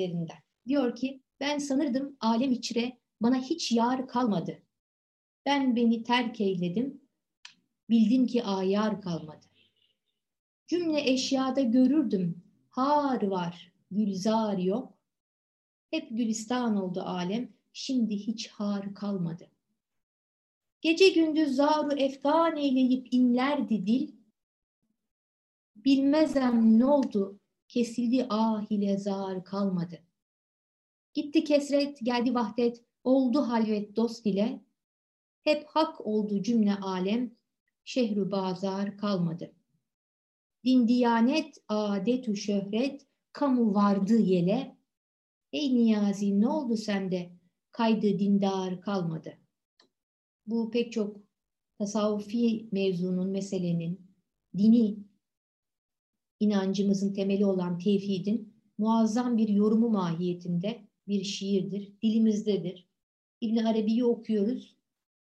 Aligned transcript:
Hazretlerinden. 0.00 0.38
Diyor 0.66 0.96
ki 0.96 1.22
ben 1.40 1.58
sanırdım 1.58 2.16
alem 2.20 2.52
içre 2.52 2.98
bana 3.20 3.40
hiç 3.42 3.72
yar 3.72 4.08
kalmadı. 4.08 4.62
Ben 5.46 5.76
beni 5.76 6.02
terk 6.02 6.40
eyledim. 6.40 7.00
Bildim 7.90 8.26
ki 8.26 8.44
ayar 8.44 9.00
kalmadı. 9.00 9.46
Cümle 10.68 11.10
eşyada 11.10 11.60
görürdüm. 11.60 12.42
Har 12.70 13.22
var, 13.22 13.72
gülzar 13.90 14.58
yok. 14.58 14.98
Hep 15.90 16.08
gülistan 16.10 16.76
oldu 16.76 17.00
alem. 17.00 17.48
Şimdi 17.72 18.16
hiç 18.16 18.48
har 18.48 18.94
kalmadı. 18.94 19.50
Gece 20.80 21.08
gündüz 21.08 21.56
zaru 21.56 21.96
efkan 21.96 22.56
eyleyip 22.56 23.08
inlerdi 23.10 23.86
dil. 23.86 24.12
Bilmezem 25.76 26.78
ne 26.78 26.84
oldu, 26.84 27.39
kesildi 27.70 28.26
ah 28.30 28.66
ile 28.70 28.98
zar 28.98 29.44
kalmadı. 29.44 29.98
Gitti 31.14 31.44
kesret, 31.44 31.98
geldi 32.02 32.34
vahdet, 32.34 32.84
oldu 33.04 33.40
halvet 33.40 33.96
dost 33.96 34.26
ile. 34.26 34.64
Hep 35.42 35.64
hak 35.66 36.06
oldu 36.06 36.42
cümle 36.42 36.74
alem, 36.74 37.34
şehru 37.84 38.30
bazar 38.30 38.96
kalmadı. 38.96 39.52
Din 40.64 40.88
diyanet, 40.88 41.56
adetu 41.68 42.36
şöhret, 42.36 43.06
kamu 43.32 43.74
vardı 43.74 44.16
yele. 44.16 44.76
Ey 45.52 45.74
Niyazi 45.74 46.40
ne 46.40 46.48
oldu 46.48 46.76
sende, 46.76 47.32
kaydı 47.72 48.18
dindar 48.18 48.80
kalmadı. 48.80 49.38
Bu 50.46 50.70
pek 50.70 50.92
çok 50.92 51.16
tasavvufi 51.78 52.68
mevzunun, 52.72 53.30
meselenin, 53.30 54.10
dini 54.58 55.09
inancımızın 56.40 57.14
temeli 57.14 57.46
olan 57.46 57.78
tevhidin 57.78 58.52
muazzam 58.78 59.36
bir 59.36 59.48
yorumu 59.48 59.88
mahiyetinde 59.90 60.88
bir 61.08 61.24
şiirdir, 61.24 61.92
dilimizdedir. 62.02 62.88
İbn 63.40 63.56
Arabi'yi 63.56 64.04
okuyoruz. 64.04 64.76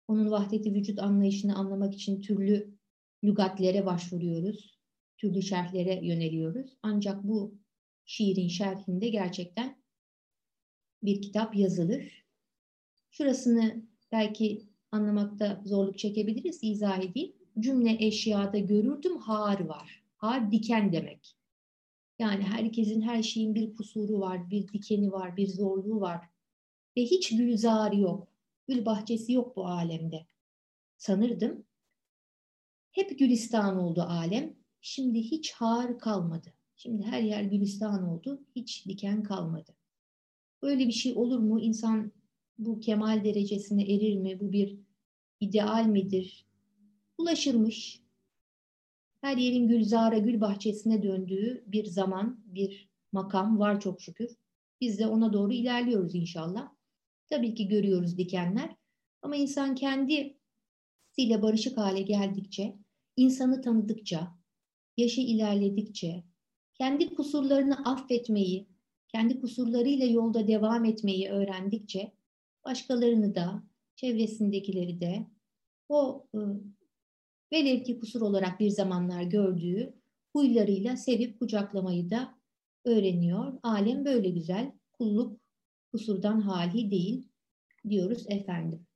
Onun 0.07 0.31
vahdeti 0.31 0.73
vücut 0.73 0.99
anlayışını 0.99 1.55
anlamak 1.55 1.93
için 1.93 2.21
türlü 2.21 2.77
lügatlere 3.23 3.85
başvuruyoruz. 3.85 4.79
Türlü 5.17 5.41
şerhlere 5.41 6.05
yöneliyoruz. 6.05 6.77
Ancak 6.83 7.23
bu 7.23 7.55
şiirin 8.05 8.47
şerhinde 8.47 9.09
gerçekten 9.09 9.83
bir 11.03 11.21
kitap 11.21 11.55
yazılır. 11.55 12.25
Şurasını 13.11 13.85
belki 14.11 14.61
anlamakta 14.91 15.61
zorluk 15.65 15.97
çekebiliriz, 15.97 16.59
izah 16.61 16.99
edeyim. 16.99 17.33
Cümle 17.59 18.05
eşyada 18.05 18.57
görürdüm 18.57 19.17
har 19.17 19.65
var. 19.65 20.02
Har 20.23 20.51
diken 20.51 20.93
demek. 20.93 21.35
Yani 22.19 22.43
herkesin 22.43 23.01
her 23.01 23.23
şeyin 23.23 23.55
bir 23.55 23.75
kusuru 23.75 24.19
var, 24.19 24.49
bir 24.49 24.67
dikeni 24.73 25.11
var, 25.11 25.37
bir 25.37 25.47
zorluğu 25.47 26.01
var. 26.01 26.25
Ve 26.97 27.01
hiç 27.01 27.29
gülzarı 27.29 27.99
yok. 27.99 28.27
Gül 28.67 28.85
bahçesi 28.85 29.33
yok 29.33 29.55
bu 29.55 29.67
alemde. 29.67 30.27
Sanırdım. 30.97 31.65
Hep 32.91 33.19
gülistan 33.19 33.77
oldu 33.77 34.01
alem. 34.01 34.55
Şimdi 34.81 35.19
hiç 35.19 35.51
har 35.51 35.99
kalmadı. 35.99 36.53
Şimdi 36.75 37.03
her 37.03 37.21
yer 37.21 37.43
gülistan 37.43 38.09
oldu. 38.09 38.41
Hiç 38.55 38.85
diken 38.87 39.23
kalmadı. 39.23 39.75
Böyle 40.61 40.87
bir 40.87 40.93
şey 40.93 41.13
olur 41.13 41.39
mu? 41.39 41.59
İnsan 41.59 42.11
bu 42.57 42.79
kemal 42.79 43.23
derecesine 43.23 43.83
erir 43.83 44.17
mi? 44.17 44.39
Bu 44.39 44.51
bir 44.51 44.79
ideal 45.39 45.85
midir? 45.85 46.45
Ulaşılmış, 47.17 48.02
her 49.23 49.37
yerin 49.37 49.67
gülzara, 49.67 50.17
gül 50.17 50.41
bahçesine 50.41 51.03
döndüğü 51.03 51.63
bir 51.67 51.85
zaman, 51.85 52.43
bir 52.45 52.89
makam 53.11 53.59
var 53.59 53.79
çok 53.79 54.01
şükür. 54.01 54.29
Biz 54.81 54.99
de 54.99 55.07
ona 55.07 55.33
doğru 55.33 55.53
ilerliyoruz 55.53 56.15
inşallah. 56.15 56.71
Tabii 57.29 57.53
ki 57.55 57.67
görüyoruz 57.67 58.17
dikenler 58.17 58.75
ama 59.21 59.35
insan 59.35 59.75
kendisiyle 59.75 61.41
barışık 61.41 61.77
hale 61.77 62.01
geldikçe, 62.01 62.75
insanı 63.17 63.61
tanıdıkça, 63.61 64.35
yaşı 64.97 65.21
ilerledikçe, 65.21 66.23
kendi 66.73 67.15
kusurlarını 67.15 67.85
affetmeyi, 67.85 68.67
kendi 69.07 69.41
kusurlarıyla 69.41 70.05
yolda 70.05 70.47
devam 70.47 70.85
etmeyi 70.85 71.29
öğrendikçe 71.29 72.11
başkalarını 72.65 73.35
da, 73.35 73.63
çevresindekileri 73.95 75.01
de 75.01 75.27
o 75.89 76.27
ıı, 76.35 76.63
velev 77.53 77.83
ki 77.83 77.99
kusur 77.99 78.21
olarak 78.21 78.59
bir 78.59 78.69
zamanlar 78.69 79.23
gördüğü 79.23 79.93
huylarıyla 80.33 80.97
sevip 80.97 81.39
kucaklamayı 81.39 82.09
da 82.09 82.35
öğreniyor. 82.85 83.59
Alem 83.63 84.05
böyle 84.05 84.29
güzel, 84.29 84.71
kulluk 84.93 85.39
kusurdan 85.91 86.41
hali 86.41 86.91
değil 86.91 87.27
diyoruz 87.89 88.25
efendim. 88.27 88.87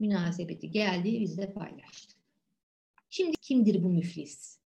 Münasebeti 0.00 0.70
geldi, 0.70 1.20
biz 1.20 1.38
de 1.38 1.52
paylaştık. 1.52 2.18
Şimdi 3.10 3.36
kimdir 3.36 3.82
bu 3.82 3.88
müflis? 3.88 4.58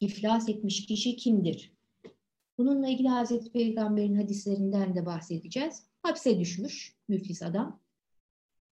İflas 0.00 0.48
etmiş 0.48 0.86
kişi 0.86 1.16
kimdir? 1.16 1.72
Bununla 2.58 2.88
ilgili 2.88 3.08
Hazreti 3.08 3.52
Peygamber'in 3.52 4.14
hadislerinden 4.14 4.94
de 4.94 5.06
bahsedeceğiz. 5.06 5.86
Hapse 6.02 6.40
düşmüş 6.40 6.96
müflis 7.08 7.42
adam. 7.42 7.83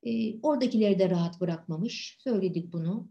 E, 0.03 0.41
oradakileri 0.41 0.99
de 0.99 1.11
rahat 1.11 1.41
bırakmamış. 1.41 2.19
Söyledik 2.21 2.73
bunu. 2.73 3.09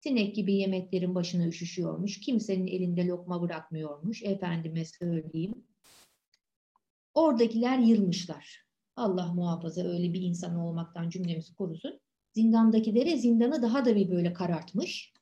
Sinek 0.00 0.34
gibi 0.34 0.54
yemeklerin 0.54 1.14
başına 1.14 1.46
üşüşüyormuş. 1.46 2.20
Kimsenin 2.20 2.66
elinde 2.66 3.06
lokma 3.06 3.42
bırakmıyormuş. 3.42 4.22
Efendime 4.22 4.84
söyleyeyim. 4.84 5.64
Oradakiler 7.14 7.78
yılmışlar. 7.78 8.64
Allah 8.96 9.32
muhafaza 9.32 9.82
öyle 9.82 10.12
bir 10.12 10.20
insan 10.20 10.56
olmaktan 10.56 11.10
cümlemizi 11.10 11.54
korusun. 11.54 12.00
Zindandakilere 12.34 13.16
zindanı 13.16 13.62
daha 13.62 13.84
da 13.84 13.96
bir 13.96 14.10
böyle 14.10 14.32
karartmış. 14.32 15.12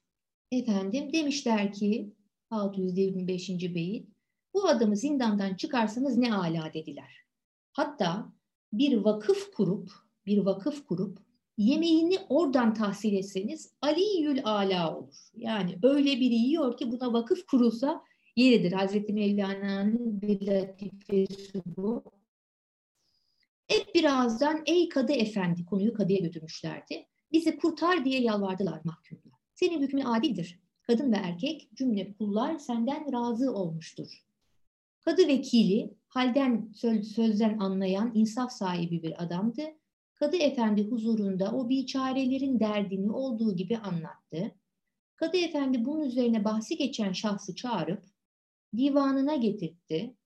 Efendim 0.52 1.12
demişler 1.12 1.72
ki 1.72 2.14
625. 2.50 3.50
beyit 3.50 4.08
bu 4.54 4.68
adamı 4.68 4.96
zindandan 4.96 5.54
çıkarsanız 5.54 6.16
ne 6.16 6.34
ala 6.34 6.74
dediler. 6.74 7.24
Hatta 7.72 8.32
bir 8.72 8.96
vakıf 8.96 9.52
kurup 9.52 9.90
bir 10.30 10.38
vakıf 10.38 10.86
kurup 10.86 11.18
yemeğini 11.58 12.18
oradan 12.28 12.74
tahsil 12.74 13.14
etseniz 13.14 13.72
Aliyül 13.82 14.40
Ala 14.44 14.98
olur. 14.98 15.14
Yani 15.36 15.78
öyle 15.82 16.20
biri 16.20 16.34
yiyor 16.34 16.76
ki 16.76 16.92
buna 16.92 17.12
vakıf 17.12 17.46
kurulsa 17.46 18.04
yeridir. 18.36 18.72
Hazreti 18.72 19.12
Mevlana'nın 19.12 20.22
bir 20.22 20.46
latifesi 20.46 21.62
bu. 21.76 22.04
Hep 23.68 23.94
birazdan 23.94 24.62
ey 24.66 24.88
kadı 24.88 25.12
efendi 25.12 25.64
konuyu 25.64 25.94
kadıya 25.94 26.18
götürmüşlerdi. 26.18 27.06
Bizi 27.32 27.56
kurtar 27.56 28.04
diye 28.04 28.20
yalvardılar 28.20 28.80
mahkumlar. 28.84 29.40
Senin 29.54 29.82
hükmün 29.82 30.04
adildir. 30.04 30.60
Kadın 30.82 31.12
ve 31.12 31.16
erkek 31.16 31.68
cümle 31.74 32.12
kullar 32.12 32.58
senden 32.58 33.12
razı 33.12 33.52
olmuştur. 33.52 34.24
Kadı 35.00 35.28
vekili 35.28 35.94
halden 36.08 36.72
sözden 37.02 37.58
anlayan 37.58 38.12
insaf 38.14 38.52
sahibi 38.52 39.02
bir 39.02 39.24
adamdı 39.24 39.62
Kadı 40.20 40.36
Efendi 40.36 40.90
huzurunda 40.90 41.52
o 41.52 41.68
biçarelerin 41.68 42.60
derdini 42.60 43.12
olduğu 43.12 43.56
gibi 43.56 43.78
anlattı. 43.78 44.54
Kadı 45.16 45.36
Efendi 45.36 45.84
bunun 45.84 46.00
üzerine 46.00 46.44
bahsi 46.44 46.76
geçen 46.76 47.12
şahsı 47.12 47.54
çağırıp 47.54 48.04
divanına 48.76 49.36
getirtti. 49.36 50.16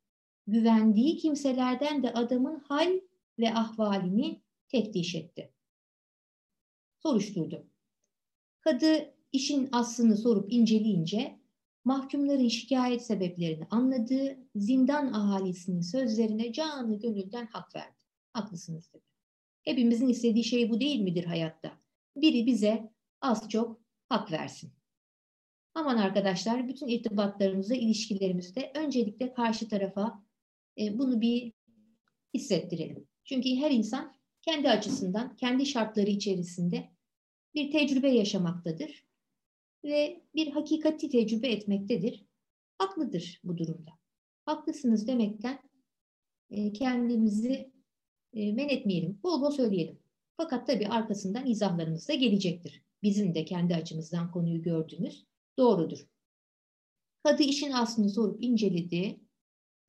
Güvendiği 0.46 1.16
kimselerden 1.16 2.02
de 2.02 2.12
adamın 2.12 2.58
hal 2.58 3.00
ve 3.38 3.54
ahvalini 3.54 4.42
teftiş 4.68 5.14
etti. 5.14 5.52
Soruşturdu. 6.98 7.66
Kadı 8.60 9.14
işin 9.32 9.68
aslını 9.72 10.16
sorup 10.16 10.52
inceleyince 10.52 11.38
mahkumların 11.84 12.48
şikayet 12.48 13.06
sebeplerini 13.06 13.66
anladı, 13.70 14.38
zindan 14.56 15.12
ahalisinin 15.12 15.80
sözlerine 15.80 16.52
canı 16.52 16.98
gönülden 16.98 17.46
hak 17.46 17.74
verdi. 17.74 18.04
Haklısınız 18.32 18.92
dedi. 18.92 19.13
Hepimizin 19.64 20.08
istediği 20.08 20.44
şey 20.44 20.70
bu 20.70 20.80
değil 20.80 21.00
midir 21.00 21.24
hayatta? 21.24 21.72
Biri 22.16 22.46
bize 22.46 22.92
az 23.20 23.48
çok 23.48 23.80
hak 24.08 24.32
versin. 24.32 24.72
Aman 25.74 25.96
arkadaşlar 25.96 26.68
bütün 26.68 26.88
irtibatlarımızda, 26.88 27.74
ilişkilerimizde 27.74 28.72
öncelikle 28.74 29.32
karşı 29.32 29.68
tarafa 29.68 30.24
e, 30.78 30.98
bunu 30.98 31.20
bir 31.20 31.52
hissettirelim. 32.34 33.08
Çünkü 33.24 33.56
her 33.56 33.70
insan 33.70 34.14
kendi 34.42 34.70
açısından, 34.70 35.36
kendi 35.36 35.66
şartları 35.66 36.10
içerisinde 36.10 36.90
bir 37.54 37.70
tecrübe 37.70 38.08
yaşamaktadır 38.08 39.04
ve 39.84 40.22
bir 40.34 40.50
hakikati 40.50 41.08
tecrübe 41.08 41.48
etmektedir. 41.48 42.24
Haklıdır 42.78 43.40
bu 43.44 43.58
durumda. 43.58 43.90
Haklısınız 44.44 45.06
demekten 45.08 45.58
e, 46.50 46.72
kendimizi 46.72 47.73
men 48.34 48.68
etmeyelim. 48.68 49.18
Bol 49.22 49.42
bol 49.42 49.50
söyleyelim. 49.50 49.98
Fakat 50.36 50.66
tabii 50.66 50.88
arkasından 50.88 51.46
izahlarımız 51.46 52.08
da 52.08 52.14
gelecektir. 52.14 52.82
Bizim 53.02 53.34
de 53.34 53.44
kendi 53.44 53.74
açımızdan 53.74 54.30
konuyu 54.30 54.62
gördüğümüz 54.62 55.26
doğrudur. 55.58 56.06
Kadı 57.22 57.42
işin 57.42 57.70
aslını 57.70 58.10
sorup 58.10 58.44
inceledi. 58.44 59.20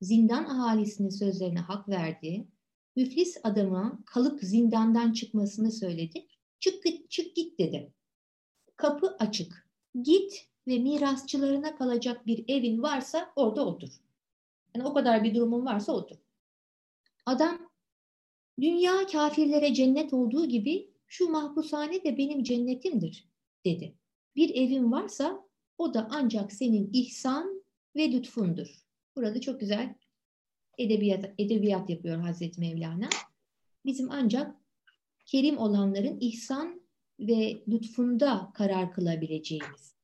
Zindan 0.01 0.43
ahalisinin 0.43 1.09
sözlerine 1.09 1.59
hak 1.59 1.89
verdi. 1.89 2.47
Müflis 2.95 3.37
adama 3.43 3.99
kalıp 4.05 4.39
zindandan 4.43 5.13
çıkmasını 5.13 5.71
söyledi. 5.71 6.27
Çık 6.59 6.83
git, 6.83 7.09
çık 7.11 7.35
git 7.35 7.59
dedi. 7.59 7.93
Kapı 8.75 9.15
açık. 9.19 9.69
Git 10.03 10.49
ve 10.67 10.79
mirasçılarına 10.79 11.75
kalacak 11.75 12.25
bir 12.25 12.45
evin 12.47 12.81
varsa 12.81 13.33
orada 13.35 13.65
otur. 13.65 13.89
Yani 14.75 14.87
o 14.87 14.93
kadar 14.93 15.23
bir 15.23 15.35
durumun 15.35 15.65
varsa 15.65 15.93
otur. 15.93 16.17
Adam 17.25 17.64
dünya 18.61 19.07
kafirlere 19.07 19.73
cennet 19.73 20.13
olduğu 20.13 20.45
gibi 20.45 20.89
şu 21.07 21.29
mahpushane 21.29 22.03
de 22.03 22.17
benim 22.17 22.43
cennetimdir 22.43 23.29
dedi. 23.65 23.95
Bir 24.35 24.55
evin 24.55 24.91
varsa 24.91 25.45
o 25.77 25.93
da 25.93 26.07
ancak 26.11 26.51
senin 26.51 26.89
ihsan 26.93 27.63
ve 27.95 28.11
lütfundur. 28.11 28.85
Burada 29.15 29.41
çok 29.41 29.59
güzel 29.59 29.95
edebiyat, 30.77 31.33
edebiyat 31.37 31.89
yapıyor 31.89 32.21
Hazreti 32.21 32.59
Mevlana. 32.59 33.09
Bizim 33.85 34.11
ancak 34.11 34.55
kerim 35.25 35.57
olanların 35.57 36.17
ihsan 36.19 36.81
ve 37.19 37.63
lütfunda 37.67 38.51
karar 38.53 38.91
kılabileceğimiz. 38.91 39.95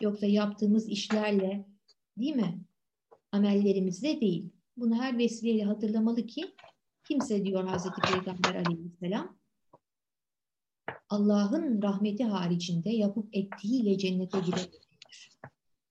Yoksa 0.00 0.26
yaptığımız 0.26 0.88
işlerle 0.88 1.66
değil 2.18 2.36
mi? 2.36 2.60
Amellerimizle 3.32 4.20
değil. 4.20 4.50
Bunu 4.76 5.02
her 5.02 5.18
vesileyle 5.18 5.64
hatırlamalı 5.64 6.26
ki 6.26 6.44
kimse 7.08 7.44
diyor 7.44 7.64
Hazreti 7.64 8.00
Peygamber 8.00 8.54
aleyhisselam 8.54 9.38
Allah'ın 11.08 11.82
rahmeti 11.82 12.24
haricinde 12.24 12.90
yapıp 12.90 13.28
ettiğiyle 13.32 13.98
cennete 13.98 14.40
girebilir. 14.40 14.88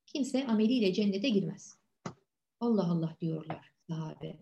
Kimse 0.05 0.47
ameliyle 0.47 0.93
cennete 0.93 1.29
girmez. 1.29 1.77
Allah 2.59 2.91
Allah 2.91 3.17
diyorlar 3.21 3.71
sahabe. 3.89 4.37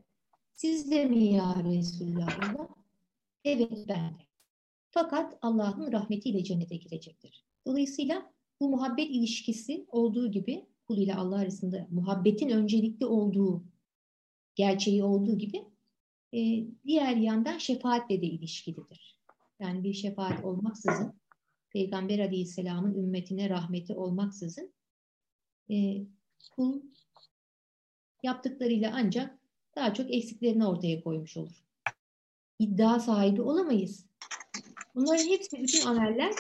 Siz 0.54 0.92
de 0.92 1.06
mi 1.06 1.24
ya 1.24 1.64
Resulallah? 1.64 2.68
Evet 3.44 3.86
ben 3.88 4.20
de. 4.20 4.26
Fakat 4.90 5.38
Allah'ın 5.42 5.92
rahmetiyle 5.92 6.44
cennete 6.44 6.76
girecektir. 6.76 7.46
Dolayısıyla 7.68 8.32
bu 8.62 8.70
muhabbet 8.70 9.10
ilişkisi 9.10 9.86
olduğu 9.88 10.32
gibi 10.32 10.66
kul 10.88 10.98
ile 10.98 11.16
Allah 11.16 11.36
arasında 11.36 11.88
muhabbetin 11.92 12.50
öncelikli 12.50 13.06
olduğu 13.06 13.64
gerçeği 14.56 15.04
olduğu 15.04 15.38
gibi 15.38 15.75
e, 16.34 16.40
diğer 16.86 17.16
yandan 17.16 17.58
şefaatle 17.58 18.22
de 18.22 18.26
ilişkilidir. 18.26 19.20
Yani 19.60 19.84
bir 19.84 19.94
şefaat 19.94 20.46
olmaksızın 20.46 21.14
Peygamber 21.70 22.20
Aleyhisselam'ın 22.20 22.94
ümmetine 22.94 23.50
rahmeti 23.50 23.94
olmaksızın 23.94 24.74
e, 25.72 25.76
kul 26.52 26.82
yaptıklarıyla 28.24 28.92
ancak 28.96 29.40
daha 29.76 29.94
çok 29.94 30.14
eksiklerini 30.14 30.68
ortaya 30.68 31.04
koymuş 31.04 31.38
olur. 31.38 31.66
İddia 32.60 33.00
sahibi 33.00 33.42
olamayız. 33.42 34.06
Bunların 34.96 35.28
hepsi 35.28 35.64
bütün 35.64 35.88
ameller 35.88 36.34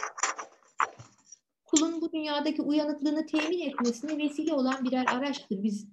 kulun 1.65 2.01
bu 2.01 2.11
dünyadaki 2.11 2.61
uyanıklığını 2.61 3.25
temin 3.25 3.69
etmesine 3.69 4.17
vesile 4.17 4.53
olan 4.53 4.85
birer 4.85 5.05
araçtır. 5.07 5.63
Biz 5.63 5.87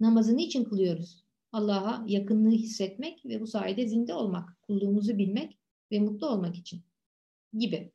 namazını 0.00 0.40
için 0.40 0.64
kılıyoruz. 0.64 1.21
Allah'a 1.52 2.04
yakınlığı 2.06 2.50
hissetmek 2.50 3.26
ve 3.26 3.40
bu 3.40 3.46
sayede 3.46 3.86
zinde 3.86 4.14
olmak, 4.14 4.62
kulluğumuzu 4.62 5.18
bilmek 5.18 5.58
ve 5.92 5.98
mutlu 5.98 6.28
olmak 6.28 6.56
için 6.56 6.82
gibi. 7.58 7.92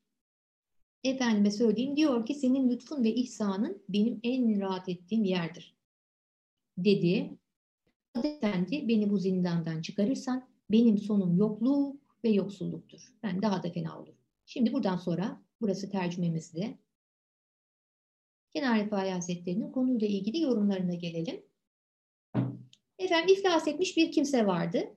Efendime 1.03 1.51
söyleyeyim 1.51 1.97
diyor 1.97 2.25
ki 2.25 2.35
senin 2.35 2.69
lütfun 2.69 3.03
ve 3.03 3.13
ihsanın 3.13 3.83
benim 3.89 4.19
en 4.23 4.61
rahat 4.61 4.89
ettiğim 4.89 5.23
yerdir. 5.23 5.75
Dedi. 6.77 7.37
Efendi 8.23 8.87
beni 8.87 9.09
bu 9.09 9.17
zindandan 9.17 9.81
çıkarırsan 9.81 10.47
benim 10.71 10.97
sonum 10.97 11.37
yokluk 11.37 12.01
ve 12.23 12.29
yoksulluktur. 12.29 13.13
Ben 13.23 13.41
daha 13.41 13.63
da 13.63 13.71
fena 13.71 13.99
olur. 13.99 14.13
Şimdi 14.45 14.73
buradan 14.73 14.97
sonra 14.97 15.41
burası 15.61 15.89
tercümemizde. 15.89 16.77
Kenar 18.53 18.85
Rifai 18.85 19.11
Hazretleri'nin 19.11 19.71
konuyla 19.71 20.07
ilgili 20.07 20.41
yorumlarına 20.41 20.93
gelelim. 20.93 21.41
Efendim 23.07 23.35
iflas 23.35 23.67
etmiş 23.67 23.97
bir 23.97 24.11
kimse 24.11 24.47
vardı. 24.47 24.95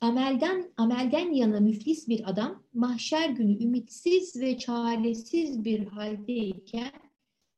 Amelden, 0.00 0.72
amelden 0.76 1.32
yana 1.32 1.60
müflis 1.60 2.08
bir 2.08 2.30
adam 2.30 2.64
mahşer 2.72 3.28
günü 3.28 3.64
ümitsiz 3.64 4.40
ve 4.40 4.58
çaresiz 4.58 5.64
bir 5.64 5.86
haldeyken 5.86 6.92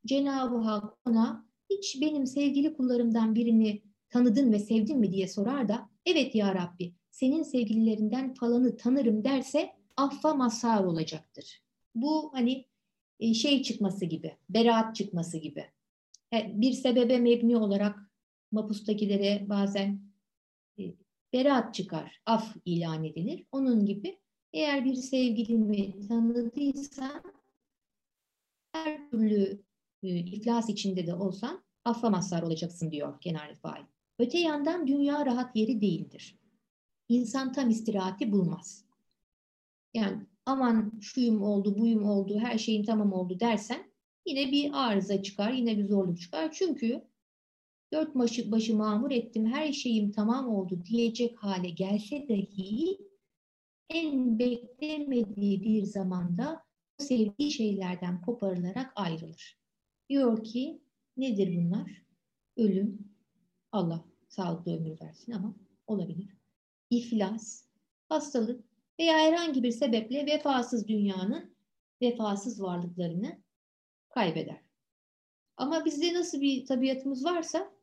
Cenab-ı 0.07 0.57
Hak 0.57 0.99
ona 1.05 1.47
hiç 1.71 2.01
benim 2.01 2.27
sevgili 2.27 2.75
kullarımdan 2.75 3.35
birini 3.35 3.83
tanıdın 4.09 4.53
ve 4.53 4.59
sevdin 4.59 4.99
mi 4.99 5.13
diye 5.13 5.29
sorar 5.29 5.69
da 5.69 5.89
evet 6.07 6.35
ya 6.35 6.55
Rabbi 6.55 6.95
senin 7.11 7.43
sevgililerinden 7.43 8.35
falanı 8.35 8.77
tanırım 8.77 9.25
derse 9.25 9.71
affa 9.97 10.35
mazhar 10.35 10.85
olacaktır. 10.85 11.63
Bu 11.95 12.31
hani 12.33 12.65
e, 13.21 13.35
şey 13.35 13.63
çıkması 13.63 14.05
gibi, 14.05 14.37
beraat 14.51 14.97
çıkması 14.97 15.39
gibi. 15.39 15.65
E, 16.33 16.61
bir 16.61 16.73
sebebe 16.73 17.19
mebni 17.19 17.57
olarak 17.57 18.06
mapustakilere 18.53 19.47
bazen 19.49 20.01
e, 20.79 20.83
beraat 21.33 21.75
çıkar, 21.75 22.23
af 22.27 22.57
ilan 22.65 23.05
edilir. 23.05 23.47
Onun 23.53 23.87
gibi 23.87 24.19
eğer 24.53 24.85
bir 24.85 24.95
sevgilimi 24.95 26.09
tanıdıysan 26.09 27.23
her 28.73 29.11
türlü 29.11 29.63
iflas 30.03 30.69
içinde 30.69 31.07
de 31.07 31.15
olsan 31.15 31.65
affa 31.85 32.11
mazhar 32.11 32.43
olacaksın 32.43 32.91
diyor 32.91 33.21
Kenar 33.21 33.51
Rifai. 33.51 33.83
Öte 34.19 34.39
yandan 34.39 34.87
dünya 34.87 35.27
rahat 35.27 35.57
yeri 35.57 35.81
değildir. 35.81 36.39
İnsan 37.09 37.53
tam 37.53 37.71
istirahati 37.71 38.33
bulmaz. 38.33 38.85
Yani 39.95 40.27
aman 40.47 40.93
şuyum 41.01 41.43
oldu, 41.43 41.79
buyum 41.79 42.05
oldu, 42.05 42.39
her 42.39 42.59
şeyin 42.59 42.85
tamam 42.85 43.13
oldu 43.13 43.41
dersen 43.41 43.93
yine 44.27 44.53
bir 44.53 44.71
arıza 44.73 45.23
çıkar, 45.23 45.53
yine 45.53 45.79
bir 45.79 45.85
zorluk 45.85 46.21
çıkar. 46.21 46.53
Çünkü 46.53 47.05
dört 47.93 48.15
başı, 48.15 48.53
başı 48.53 48.77
mamur 48.77 49.11
ettim, 49.11 49.47
her 49.47 49.73
şeyim 49.73 50.13
tamam 50.13 50.49
oldu 50.49 50.85
diyecek 50.85 51.39
hale 51.39 51.71
gelse 51.71 52.29
dahi 52.29 52.99
en 53.89 54.39
beklemediği 54.39 55.63
bir 55.63 55.83
zamanda 55.83 56.63
sevdiği 56.99 57.51
şeylerden 57.51 58.23
koparılarak 58.23 58.93
ayrılır. 58.97 59.59
Diyor 60.09 60.45
ki 60.45 60.81
nedir 61.17 61.57
bunlar? 61.57 62.03
Ölüm, 62.57 62.99
Allah 63.73 64.05
sağlıklı 64.29 64.77
ömür 64.77 65.01
versin 65.01 65.33
ama 65.33 65.55
olabilir. 65.87 66.37
İflas, 66.91 67.65
hastalık 68.09 68.65
veya 69.01 69.19
herhangi 69.19 69.63
bir 69.63 69.71
sebeple 69.71 70.27
vefasız 70.27 70.89
dünyanın 70.89 71.55
vefasız 72.03 72.63
varlıklarını 72.63 73.39
kaybeder. 74.09 74.61
Ama 75.57 75.85
bizde 75.85 76.15
nasıl 76.15 76.41
bir 76.41 76.67
tabiatımız 76.67 77.25
varsa 77.25 77.76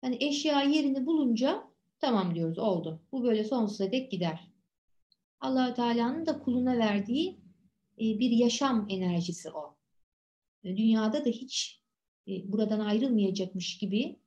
hani 0.00 0.16
eşya 0.20 0.62
yerini 0.62 1.06
bulunca 1.06 1.70
tamam 1.98 2.34
diyoruz 2.34 2.58
oldu. 2.58 3.00
Bu 3.12 3.22
böyle 3.22 3.44
sonsuza 3.44 3.92
dek 3.92 4.10
gider. 4.10 4.50
allah 5.40 5.74
Teala'nın 5.74 6.26
da 6.26 6.38
kuluna 6.38 6.78
verdiği 6.78 7.40
e, 7.98 8.04
bir 8.18 8.30
yaşam 8.30 8.86
enerjisi 8.88 9.50
o. 9.50 9.76
Dünyada 10.64 11.24
da 11.24 11.28
hiç 11.30 11.80
e, 12.28 12.52
buradan 12.52 12.80
ayrılmayacakmış 12.80 13.78
gibi 13.78 14.20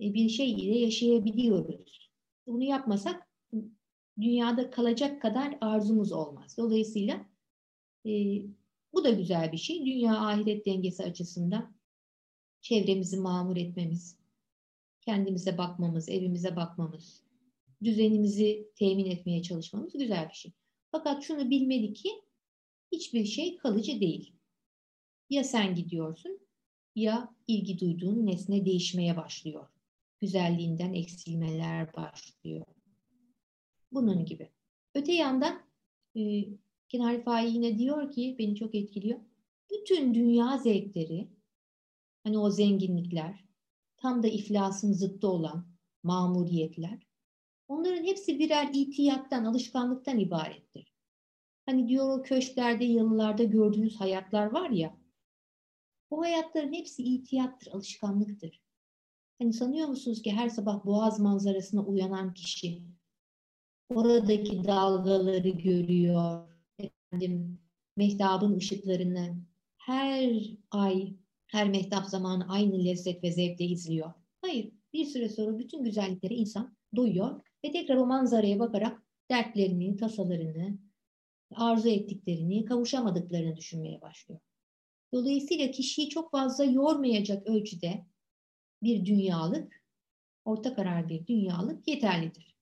e, 0.00 0.14
bir 0.14 0.28
şey 0.28 0.52
ile 0.52 0.78
yaşayabiliyoruz. 0.78 2.10
Bunu 2.46 2.62
yapmasak 2.62 3.28
dünyada 4.20 4.70
kalacak 4.70 5.22
kadar 5.22 5.58
arzumuz 5.60 6.12
olmaz. 6.12 6.56
Dolayısıyla 6.58 7.26
e, 8.06 8.10
bu 8.92 9.04
da 9.04 9.10
güzel 9.10 9.52
bir 9.52 9.56
şey. 9.56 9.86
Dünya 9.86 10.18
ahiret 10.18 10.66
dengesi 10.66 11.04
açısından 11.04 11.74
çevremizi 12.60 13.16
mamur 13.16 13.56
etmemiz, 13.56 14.18
kendimize 15.06 15.58
bakmamız, 15.58 16.08
evimize 16.08 16.56
bakmamız, 16.56 17.22
düzenimizi 17.84 18.68
temin 18.76 19.06
etmeye 19.06 19.42
çalışmamız 19.42 19.92
güzel 19.92 20.28
bir 20.28 20.34
şey. 20.34 20.52
Fakat 20.90 21.22
şunu 21.22 21.50
bilmeli 21.50 21.92
ki 21.92 22.08
hiçbir 22.92 23.24
şey 23.24 23.56
kalıcı 23.56 24.00
değil. 24.00 24.34
Ya 25.30 25.44
sen 25.44 25.74
gidiyorsun 25.74 26.40
ya 26.94 27.34
ilgi 27.46 27.78
duyduğun 27.78 28.26
nesne 28.26 28.66
değişmeye 28.66 29.16
başlıyor. 29.16 29.68
Güzelliğinden 30.20 30.92
eksilmeler 30.92 31.94
başlıyor. 31.94 32.66
Bunun 33.92 34.24
gibi. 34.24 34.50
Öte 34.94 35.12
yandan 35.12 35.62
e, 36.16 36.44
Kenar 36.88 37.18
Rifai 37.18 37.52
yine 37.52 37.78
diyor 37.78 38.12
ki 38.12 38.36
beni 38.38 38.56
çok 38.56 38.74
etkiliyor. 38.74 39.20
Bütün 39.70 40.14
dünya 40.14 40.58
zevkleri 40.58 41.28
hani 42.24 42.38
o 42.38 42.50
zenginlikler 42.50 43.43
tam 44.04 44.22
da 44.22 44.28
iflasın 44.28 44.92
zıttı 44.92 45.28
olan 45.28 45.66
mamuriyetler 46.02 47.06
onların 47.68 48.04
hepsi 48.04 48.38
birer 48.38 48.70
itiyattan, 48.72 49.44
alışkanlıktan 49.44 50.18
ibarettir. 50.18 50.94
Hani 51.66 51.88
diyor 51.88 52.18
o 52.18 52.22
köşklerde, 52.22 52.84
yalılarda 52.84 53.44
gördüğünüz 53.44 54.00
hayatlar 54.00 54.52
var 54.52 54.70
ya 54.70 54.96
o 56.10 56.20
hayatların 56.20 56.72
hepsi 56.72 57.02
itiyattır, 57.02 57.72
alışkanlıktır. 57.72 58.62
Hani 59.38 59.52
sanıyor 59.52 59.88
musunuz 59.88 60.22
ki 60.22 60.32
her 60.32 60.48
sabah 60.48 60.84
boğaz 60.84 61.20
manzarasına 61.20 61.84
uyanan 61.84 62.34
kişi 62.34 62.82
oradaki 63.88 64.64
dalgaları 64.64 65.48
görüyor, 65.48 66.48
efendim, 66.78 67.60
mehtabın 67.96 68.56
ışıklarını 68.56 69.36
her 69.76 70.50
ay, 70.70 71.16
her 71.54 71.68
mehtap 71.68 72.06
zamanı 72.06 72.48
aynı 72.48 72.84
lezzet 72.84 73.22
ve 73.22 73.32
zevkle 73.32 73.64
izliyor. 73.64 74.12
Hayır, 74.40 74.70
bir 74.92 75.04
süre 75.04 75.28
sonra 75.28 75.58
bütün 75.58 75.84
güzelliklere 75.84 76.34
insan 76.34 76.76
doyuyor 76.96 77.40
ve 77.64 77.72
tekrar 77.72 77.96
o 77.96 78.06
manzaraya 78.06 78.58
bakarak 78.58 79.02
dertlerini, 79.30 79.96
tasalarını, 79.96 80.78
arzu 81.54 81.88
ettiklerini, 81.88 82.64
kavuşamadıklarını 82.64 83.56
düşünmeye 83.56 84.00
başlıyor. 84.00 84.40
Dolayısıyla 85.12 85.70
kişiyi 85.70 86.08
çok 86.08 86.30
fazla 86.30 86.64
yormayacak 86.64 87.46
ölçüde 87.46 88.06
bir 88.82 89.04
dünyalık, 89.04 89.84
orta 90.44 90.74
karar 90.74 91.08
bir 91.08 91.26
dünyalık 91.26 91.88
yeterlidir. 91.88 92.56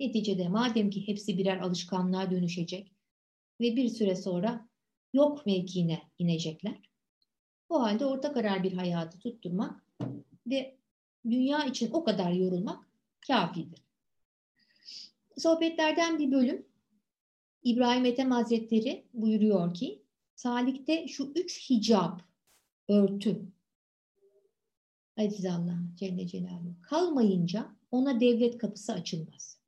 Neticede 0.00 0.48
madem 0.48 0.90
ki 0.90 1.08
hepsi 1.08 1.38
birer 1.38 1.60
alışkanlığa 1.60 2.30
dönüşecek 2.30 2.92
ve 3.60 3.76
bir 3.76 3.88
süre 3.88 4.16
sonra 4.16 4.68
yok 5.12 5.46
mevkiine 5.46 6.02
inecekler. 6.18 6.89
O 7.70 7.82
halde 7.82 8.06
orta 8.06 8.32
karar 8.32 8.62
bir 8.62 8.72
hayatı 8.72 9.18
tutturmak 9.18 9.84
ve 10.46 10.76
dünya 11.24 11.64
için 11.64 11.90
o 11.92 12.04
kadar 12.04 12.32
yorulmak 12.32 12.88
kafidir. 13.26 13.82
Sohbetlerden 15.38 16.18
bir 16.18 16.32
bölüm 16.32 16.66
İbrahim 17.62 18.04
Ethem 18.04 18.30
Hazretleri 18.30 19.04
buyuruyor 19.14 19.74
ki 19.74 20.02
Salik'te 20.34 21.08
şu 21.08 21.32
üç 21.34 21.70
hicap, 21.70 22.22
örtü, 22.88 23.42
Aziz 25.18 25.46
Allah 25.46 25.78
Celle 25.96 26.26
Celaluhu 26.26 26.82
kalmayınca 26.82 27.68
ona 27.90 28.20
devlet 28.20 28.58
kapısı 28.58 28.92
açılmaz. 28.92 29.60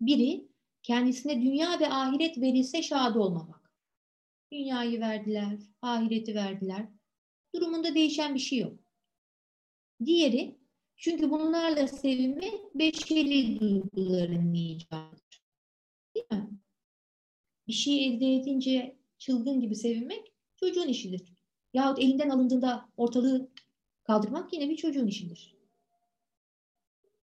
Biri 0.00 0.48
kendisine 0.82 1.42
dünya 1.42 1.80
ve 1.80 1.88
ahiret 1.88 2.38
verilse 2.38 2.82
şad 2.82 3.14
olmamak. 3.14 3.72
Dünyayı 4.52 5.00
verdiler, 5.00 5.58
ahireti 5.82 6.34
verdiler. 6.34 6.88
Durumunda 7.54 7.94
değişen 7.94 8.34
bir 8.34 8.40
şey 8.40 8.58
yok. 8.58 8.78
Diğeri 10.04 10.58
çünkü 10.96 11.30
bunlarla 11.30 11.88
sevinme 11.88 12.50
beşeri 12.74 13.60
duyguların 13.60 14.54
icadıdır. 14.54 15.42
Değil 16.14 16.26
mi? 16.30 16.50
Bir 17.68 17.72
şey 17.72 18.06
elde 18.06 18.34
edince 18.34 18.96
çılgın 19.18 19.60
gibi 19.60 19.74
sevinmek 19.74 20.32
çocuğun 20.56 20.88
işidir. 20.88 21.32
Yahut 21.74 21.98
elinden 21.98 22.30
alındığında 22.30 22.88
ortalığı 22.96 23.48
kaldırmak 24.04 24.52
yine 24.52 24.70
bir 24.70 24.76
çocuğun 24.76 25.06
işidir. 25.06 25.54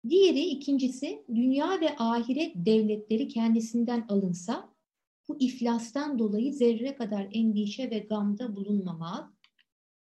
Diğeri 0.09 0.41
ikincisi 0.41 1.25
dünya 1.35 1.81
ve 1.81 1.97
ahiret 1.99 2.53
devletleri 2.57 3.29
kendisinden 3.29 4.07
alınsa 4.09 4.75
bu 5.29 5.37
iflastan 5.41 6.19
dolayı 6.19 6.53
zerre 6.53 6.95
kadar 6.95 7.29
endişe 7.33 7.91
ve 7.91 7.99
gamda 7.99 8.57
bulunmamak 8.57 9.34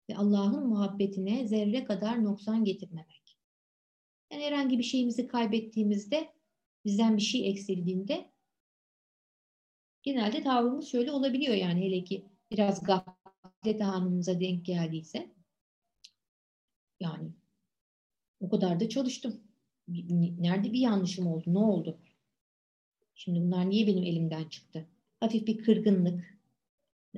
ve 0.08 0.16
Allah'ın 0.16 0.68
muhabbetine 0.68 1.48
zerre 1.48 1.84
kadar 1.84 2.24
noksan 2.24 2.64
getirmemek. 2.64 3.38
Yani 4.32 4.44
herhangi 4.44 4.78
bir 4.78 4.82
şeyimizi 4.82 5.26
kaybettiğimizde, 5.26 6.32
bizden 6.84 7.16
bir 7.16 7.22
şey 7.22 7.50
eksildiğinde 7.50 8.30
genelde 10.02 10.42
tavrımız 10.42 10.88
şöyle 10.88 11.12
olabiliyor 11.12 11.54
yani 11.54 11.84
hele 11.84 12.04
ki 12.04 12.24
biraz 12.50 12.82
gaflet 12.82 13.80
anımıza 13.80 14.40
denk 14.40 14.64
geldiyse. 14.64 15.34
Yani 17.00 17.32
o 18.40 18.48
kadar 18.48 18.80
da 18.80 18.88
çalıştım. 18.88 19.40
Nerede 20.38 20.72
bir 20.72 20.78
yanlışım 20.78 21.26
oldu? 21.26 21.44
Ne 21.46 21.58
oldu? 21.58 21.98
Şimdi 23.14 23.40
bunlar 23.40 23.70
niye 23.70 23.86
benim 23.86 24.04
elimden 24.04 24.44
çıktı? 24.44 24.86
Hafif 25.20 25.46
bir 25.46 25.58
kırgınlık. 25.58 26.38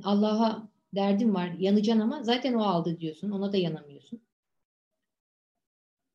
Allah'a 0.02 0.68
derdim 0.94 1.34
var, 1.34 1.48
yanacaksın 1.58 2.00
ama 2.00 2.22
zaten 2.22 2.54
o 2.54 2.62
aldı 2.62 3.00
diyorsun. 3.00 3.30
Ona 3.30 3.52
da 3.52 3.56
yanamıyorsun. 3.56 4.20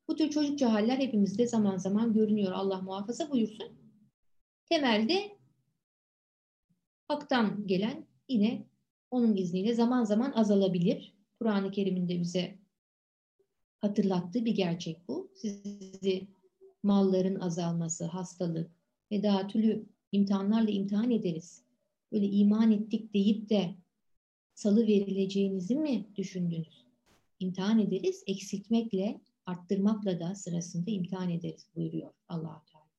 Bu 0.08 0.16
tür 0.16 0.30
çocukça 0.30 0.72
haller 0.72 0.98
hepimizde 0.98 1.46
zaman 1.46 1.76
zaman 1.76 2.12
görünüyor. 2.12 2.52
Allah 2.52 2.80
muhafaza 2.80 3.30
buyursun. 3.30 3.68
Temelde 4.66 5.38
haktan 7.08 7.66
gelen 7.66 8.06
yine 8.28 8.66
onun 9.10 9.36
izniyle 9.36 9.74
zaman 9.74 10.04
zaman 10.04 10.32
azalabilir. 10.32 11.14
Kur'an-ı 11.38 11.70
Kerim'in 11.70 12.08
de 12.08 12.20
bize 12.20 12.58
hatırlattığı 13.78 14.44
bir 14.44 14.54
gerçek 14.54 15.08
bu. 15.08 15.30
Sizi 15.34 16.28
malların 16.82 17.40
azalması, 17.40 18.04
hastalık 18.04 18.70
ve 19.10 19.22
daha 19.22 19.46
türlü 19.46 19.86
imtihanlarla 20.12 20.70
imtihan 20.70 21.10
ederiz. 21.10 21.62
Böyle 22.12 22.26
iman 22.26 22.72
ettik 22.72 23.14
deyip 23.14 23.50
de 23.50 23.74
salı 24.54 24.86
verileceğinizi 24.86 25.76
mi 25.76 26.06
düşündünüz? 26.16 26.86
İmtihan 27.40 27.78
ederiz, 27.78 28.24
eksiltmekle, 28.26 29.20
arttırmakla 29.46 30.20
da 30.20 30.34
sırasında 30.34 30.90
imtihan 30.90 31.30
ederiz 31.30 31.66
buyuruyor 31.76 32.10
allah 32.28 32.62
Teala. 32.72 32.90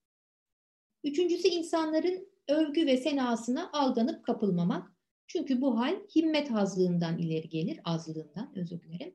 Üçüncüsü 1.04 1.48
insanların 1.48 2.28
övgü 2.48 2.86
ve 2.86 2.96
senasına 2.96 3.72
aldanıp 3.72 4.24
kapılmamak. 4.24 4.92
Çünkü 5.26 5.60
bu 5.60 5.78
hal 5.78 5.96
himmet 6.16 6.50
hazlığından 6.50 7.18
ileri 7.18 7.48
gelir, 7.48 7.80
azlığından 7.84 8.52
özür 8.56 8.80
dilerim. 8.80 9.14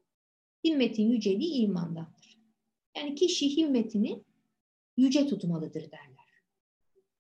Himmetin 0.63 1.10
yüceliği 1.10 1.53
imandandır. 1.53 2.41
Yani 2.98 3.15
kişi 3.15 3.57
himmetini 3.57 4.24
yüce 4.98 5.27
tutmalıdır 5.27 5.91
derler. 5.91 6.43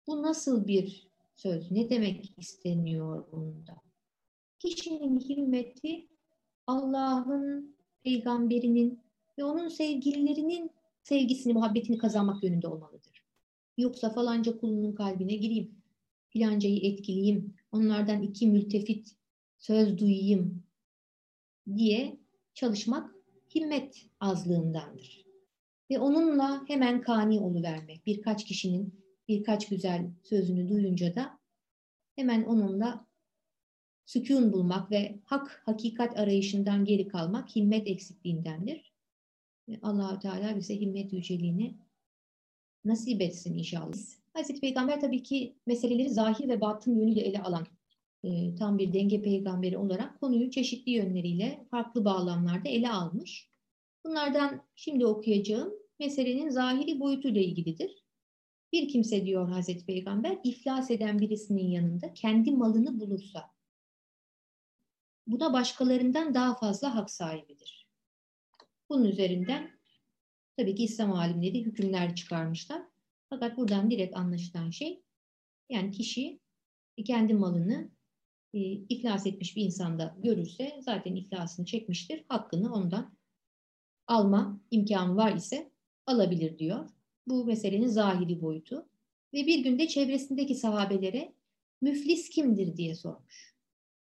Bu 0.07 0.21
nasıl 0.21 0.67
bir 0.67 1.07
söz? 1.35 1.71
Ne 1.71 1.89
demek 1.89 2.33
isteniyor 2.37 3.31
bunda? 3.31 3.90
Kişinin 4.61 5.19
himmeti 5.19 6.07
Allah'ın, 6.67 7.75
peygamberinin 8.03 8.99
ve 9.37 9.43
onun 9.43 9.67
sevgililerinin 9.67 10.71
sevgisini, 11.03 11.53
muhabbetini 11.53 11.97
kazanmak 11.97 12.43
yönünde 12.43 12.67
olmalıdır. 12.67 13.23
Yoksa 13.77 14.09
falanca 14.09 14.57
kulunun 14.57 14.95
kalbine 14.95 15.35
gireyim, 15.35 15.75
filancayı 16.29 16.77
etkileyeyim, 16.77 17.53
onlardan 17.71 18.21
iki 18.21 18.47
mültefit 18.47 19.15
söz 19.57 19.97
duyayım 19.97 20.63
diye 21.75 22.17
çalışmak 22.53 23.15
himmet 23.55 24.05
azlığındandır. 24.19 25.25
Ve 25.91 25.99
onunla 25.99 26.63
hemen 26.67 27.01
kani 27.01 27.39
oluvermek. 27.39 28.05
Birkaç 28.05 28.45
kişinin 28.45 28.93
birkaç 29.27 29.69
güzel 29.69 30.11
sözünü 30.23 30.69
duyunca 30.69 31.15
da 31.15 31.39
hemen 32.15 32.43
onunla 32.43 33.10
sükun 34.05 34.53
bulmak 34.53 34.91
ve 34.91 35.19
hak, 35.25 35.61
hakikat 35.65 36.19
arayışından 36.19 36.85
geri 36.85 37.07
kalmak 37.07 37.55
himmet 37.55 37.87
eksikliğindendir. 37.87 38.93
Allahu 39.81 40.19
Teala 40.19 40.57
bize 40.57 40.79
himmet 40.79 41.13
yüceliğini 41.13 41.77
nasip 42.85 43.21
etsin 43.21 43.57
inşallah. 43.57 43.97
Hazreti 44.33 44.61
Peygamber 44.61 45.01
tabii 45.01 45.23
ki 45.23 45.55
meseleleri 45.67 46.09
zahir 46.09 46.47
ve 46.47 46.61
batın 46.61 46.95
yönüyle 46.95 47.21
ele 47.21 47.41
alan 47.41 47.67
e, 48.23 48.55
tam 48.55 48.77
bir 48.77 48.93
denge 48.93 49.21
peygamberi 49.21 49.77
olarak 49.77 50.19
konuyu 50.19 50.51
çeşitli 50.51 50.91
yönleriyle 50.91 51.67
farklı 51.71 52.05
bağlamlarda 52.05 52.69
ele 52.69 52.89
almış. 52.89 53.49
Bunlardan 54.05 54.61
şimdi 54.75 55.05
okuyacağım 55.05 55.73
meselenin 55.99 56.49
zahiri 56.49 56.99
boyutuyla 56.99 57.41
ilgilidir. 57.41 58.03
Bir 58.73 58.87
kimse 58.87 59.25
diyor 59.25 59.49
Hazreti 59.49 59.85
Peygamber 59.85 60.37
iflas 60.43 60.91
eden 60.91 61.19
birisinin 61.19 61.67
yanında 61.67 62.13
kendi 62.13 62.51
malını 62.51 62.99
bulursa 62.99 63.50
buna 65.27 65.53
başkalarından 65.53 66.33
daha 66.33 66.55
fazla 66.55 66.95
hak 66.95 67.11
sahibidir. 67.11 67.87
Bunun 68.89 69.05
üzerinden 69.05 69.79
tabii 70.57 70.75
ki 70.75 70.83
İslam 70.83 71.13
alimleri 71.13 71.65
hükümler 71.65 72.15
çıkarmışlar. 72.15 72.81
Fakat 73.29 73.57
buradan 73.57 73.91
direkt 73.91 74.17
anlaşılan 74.17 74.69
şey 74.69 75.03
yani 75.69 75.91
kişi 75.91 76.39
kendi 77.05 77.33
malını 77.33 77.91
e, 78.53 78.59
iflas 78.59 79.27
etmiş 79.27 79.55
bir 79.55 79.65
insanda 79.65 80.15
görürse 80.23 80.79
zaten 80.81 81.15
iflasını 81.15 81.65
çekmiştir. 81.65 82.23
Hakkını 82.27 82.73
ondan 82.73 83.17
alma 84.07 84.61
imkanı 84.71 85.15
var 85.15 85.35
ise 85.35 85.71
alabilir 86.05 86.57
diyor. 86.57 86.89
Bu 87.27 87.45
meselenin 87.45 87.87
zahiri 87.87 88.41
boyutu. 88.41 88.89
Ve 89.33 89.47
bir 89.47 89.59
günde 89.63 89.87
çevresindeki 89.87 90.55
sahabelere 90.55 91.33
müflis 91.81 92.29
kimdir 92.29 92.77
diye 92.77 92.95
sormuş. 92.95 93.50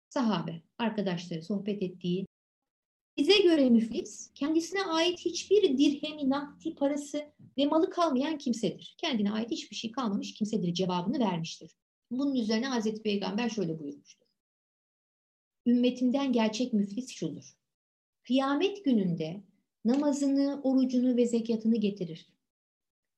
Sahabe, 0.10 0.62
arkadaşları 0.78 1.44
sohbet 1.44 1.84
ettiği 1.84 2.26
bize 3.18 3.40
göre 3.40 3.70
müflis, 3.70 4.32
kendisine 4.36 4.84
ait 4.84 5.20
hiçbir 5.20 5.78
dirhemi, 5.78 6.30
nakdi, 6.30 6.76
parası 6.76 7.34
ve 7.58 7.66
malı 7.66 7.90
kalmayan 7.90 8.38
kimsedir. 8.38 8.96
Kendine 8.98 9.32
ait 9.32 9.52
hiçbir 9.52 9.76
şey 9.76 9.92
kalmamış 9.92 10.34
kimsedir 10.34 10.74
cevabını 10.74 11.20
vermiştir. 11.20 11.72
Bunun 12.12 12.36
üzerine 12.36 12.68
Hazreti 12.68 13.02
Peygamber 13.02 13.50
şöyle 13.50 13.80
buyurmuştur. 13.80 14.28
Ümmetimden 15.66 16.34
gerçek 16.34 16.74
müflis 16.74 17.10
şudur. 17.10 17.58
Kıyamet 18.24 18.86
gününde 18.86 19.44
namazını, 19.86 20.62
orucunu 20.64 21.18
ve 21.18 21.28
zekatını 21.28 21.76
getirir. 21.76 22.30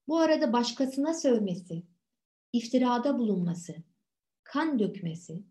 Bu 0.07 0.17
arada 0.17 0.53
başkasına 0.53 1.13
sövmesi, 1.13 1.83
iftirada 2.53 3.19
bulunması, 3.19 3.75
kan 4.43 4.79
dökmesi 4.79 5.43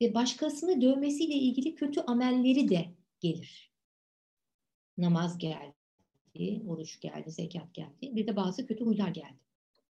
ve 0.00 0.14
başkasını 0.14 0.80
dövmesiyle 0.80 1.34
ilgili 1.34 1.74
kötü 1.74 2.00
amelleri 2.00 2.68
de 2.68 2.94
gelir. 3.20 3.72
Namaz 4.98 5.38
geldi, 5.38 6.62
oruç 6.68 7.00
geldi, 7.00 7.30
zekat 7.30 7.74
geldi. 7.74 8.16
Bir 8.16 8.26
de 8.26 8.36
bazı 8.36 8.66
kötü 8.66 8.84
huylar 8.84 9.08
geldi. 9.08 9.40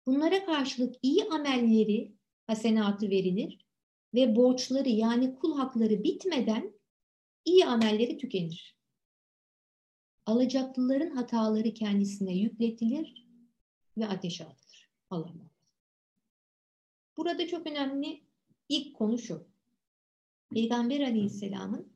Bunlara 0.06 0.46
karşılık 0.46 0.96
iyi 1.02 1.24
amelleri, 1.24 2.14
hasenatı 2.48 3.10
verilir 3.10 3.66
ve 4.14 4.36
borçları 4.36 4.90
yani 4.90 5.36
kul 5.36 5.58
hakları 5.58 6.04
bitmeden 6.04 6.74
iyi 7.46 7.66
amelleri 7.66 8.18
tükenir. 8.18 8.80
Alacaklıların 10.26 11.10
hataları 11.10 11.74
kendisine 11.74 12.34
yükletilir 12.38 13.28
ve 13.98 14.08
ateşe 14.08 14.46
atılır. 14.46 14.90
Allah 15.10 15.34
Burada 17.18 17.48
çok 17.48 17.68
önemli 17.68 18.22
ilk 18.70 18.96
konu 18.96 19.18
şu. 19.18 19.49
Peygamber 20.54 21.00
Aleyhisselam'ın 21.00 21.94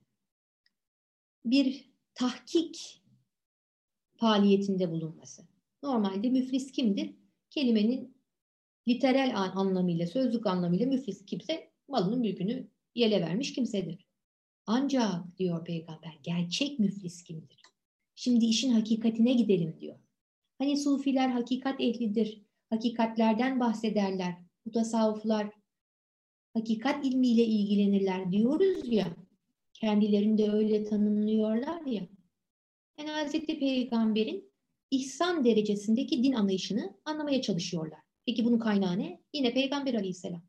bir 1.46 1.90
tahkik 2.14 3.04
faaliyetinde 4.16 4.92
bulunması. 4.92 5.42
Normalde 5.84 6.30
müflis 6.30 6.72
kimdir? 6.72 7.16
Kelimenin 7.50 8.18
literal 8.88 9.52
anlamıyla, 9.56 10.08
sözlük 10.08 10.48
anlamıyla 10.48 10.86
müflis 10.86 11.26
kimse 11.26 11.72
malının 11.88 12.20
mülkünü 12.20 12.68
yele 12.96 13.22
vermiş 13.22 13.54
kimsedir. 13.54 14.06
Ancak 14.68 15.38
diyor 15.38 15.66
peygamber 15.66 16.20
gerçek 16.24 16.80
müflis 16.80 17.24
kimdir? 17.24 17.62
Şimdi 18.16 18.46
işin 18.46 18.72
hakikatine 18.72 19.34
gidelim 19.34 19.78
diyor. 19.80 20.00
Hani 20.58 20.78
sufiler 20.78 21.30
hakikat 21.30 21.82
ehlidir. 21.82 22.42
Hakikatlerden 22.70 23.60
bahsederler. 23.60 24.36
Bu 24.66 24.72
tasavvuflar 24.72 25.63
hakikat 26.54 27.06
ilmiyle 27.06 27.46
ilgilenirler 27.46 28.32
diyoruz 28.32 28.80
ya. 28.86 29.16
Kendilerini 29.74 30.38
de 30.38 30.52
öyle 30.52 30.84
tanımlıyorlar 30.84 31.86
ya. 31.86 32.08
Yani 33.00 33.10
Hazreti 33.10 33.60
Peygamber'in 33.60 34.52
ihsan 34.92 35.46
derecesindeki 35.46 36.24
din 36.24 36.34
anlayışını 36.34 36.94
anlamaya 37.06 37.42
çalışıyorlar. 37.42 38.00
Peki 38.26 38.46
bunun 38.46 38.60
kaynağı 38.60 39.00
ne? 39.00 39.22
Yine 39.34 39.54
Peygamber 39.54 39.94
Aleyhisselam. 39.94 40.42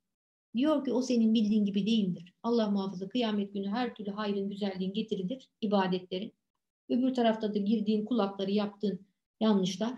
Diyor 0.57 0.85
ki 0.85 0.93
o 0.93 1.03
senin 1.03 1.35
bildiğin 1.35 1.65
gibi 1.65 1.87
değildir. 1.87 2.35
Allah 2.43 2.71
muhafaza 2.71 3.09
kıyamet 3.09 3.55
günü 3.55 3.69
her 3.69 3.95
türlü 3.95 4.11
hayrın, 4.11 4.51
güzelliğin 4.51 4.93
getirilir, 4.93 5.49
ibadetlerin. 5.61 6.33
Öbür 6.89 7.15
tarafta 7.15 7.55
da 7.55 7.59
girdiğin 7.59 8.05
kulakları 8.05 8.51
yaptığın 8.51 9.07
yanlışlar. 9.41 9.95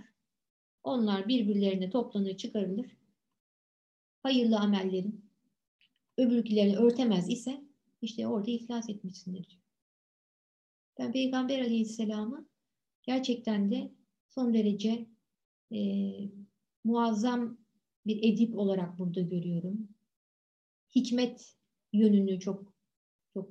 Onlar 0.82 1.28
birbirlerine 1.28 1.90
toplanır, 1.90 2.36
çıkarılır. 2.36 2.86
Hayırlı 4.22 4.58
amellerin 4.58 5.25
öbürkilerini 6.16 6.76
örtemez 6.76 7.30
ise 7.30 7.64
işte 8.02 8.26
orada 8.26 8.50
iflas 8.50 8.88
etmişsindir. 8.88 9.60
Ben 10.98 11.12
Peygamber 11.12 11.60
Aleyhisselam'ı 11.60 12.48
gerçekten 13.02 13.70
de 13.70 13.92
son 14.28 14.54
derece 14.54 15.06
e, 15.72 15.78
muazzam 16.84 17.58
bir 18.06 18.32
edip 18.32 18.58
olarak 18.58 18.98
burada 18.98 19.20
görüyorum. 19.20 19.88
Hikmet 20.94 21.56
yönünü 21.92 22.40
çok 22.40 22.72
çok 23.34 23.50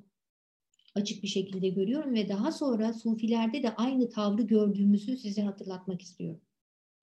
açık 0.96 1.24
bir 1.24 1.28
şekilde 1.28 1.70
görüyorum 1.70 2.14
ve 2.14 2.30
daha 2.30 2.52
sonra 2.52 2.94
sufilerde 2.94 3.64
de 3.64 3.76
aynı 3.76 4.10
tavrı 4.10 4.42
gördüğümüzü 4.42 5.18
size 5.18 5.42
hatırlatmak 5.42 6.02
istiyorum. 6.02 6.42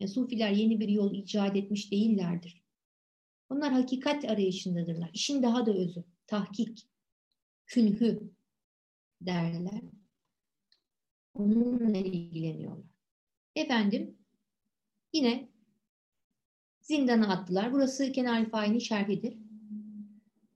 Yani 0.00 0.10
sufiler 0.10 0.50
yeni 0.50 0.80
bir 0.80 0.88
yol 0.88 1.14
icat 1.14 1.56
etmiş 1.56 1.92
değillerdir. 1.92 2.61
Onlar 3.52 3.72
hakikat 3.72 4.24
arayışındadırlar. 4.24 5.10
İşin 5.14 5.42
daha 5.42 5.66
da 5.66 5.74
özü, 5.74 6.04
tahkik, 6.26 6.88
künhü 7.66 8.30
derler. 9.20 9.80
Onunla 11.34 11.98
ilgileniyorlar. 11.98 12.86
Efendim, 13.56 14.18
yine 15.12 15.48
zindana 16.80 17.32
attılar. 17.32 17.72
Burası 17.72 18.12
Kenar 18.12 18.50
Fahin'in 18.50 18.78
şerhidir. 18.78 19.38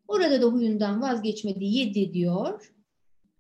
Orada 0.09 0.43
da 0.43 0.47
huyundan 0.47 1.03
vazgeçmedi, 1.03 1.65
yedi 1.65 2.13
diyor. 2.13 2.75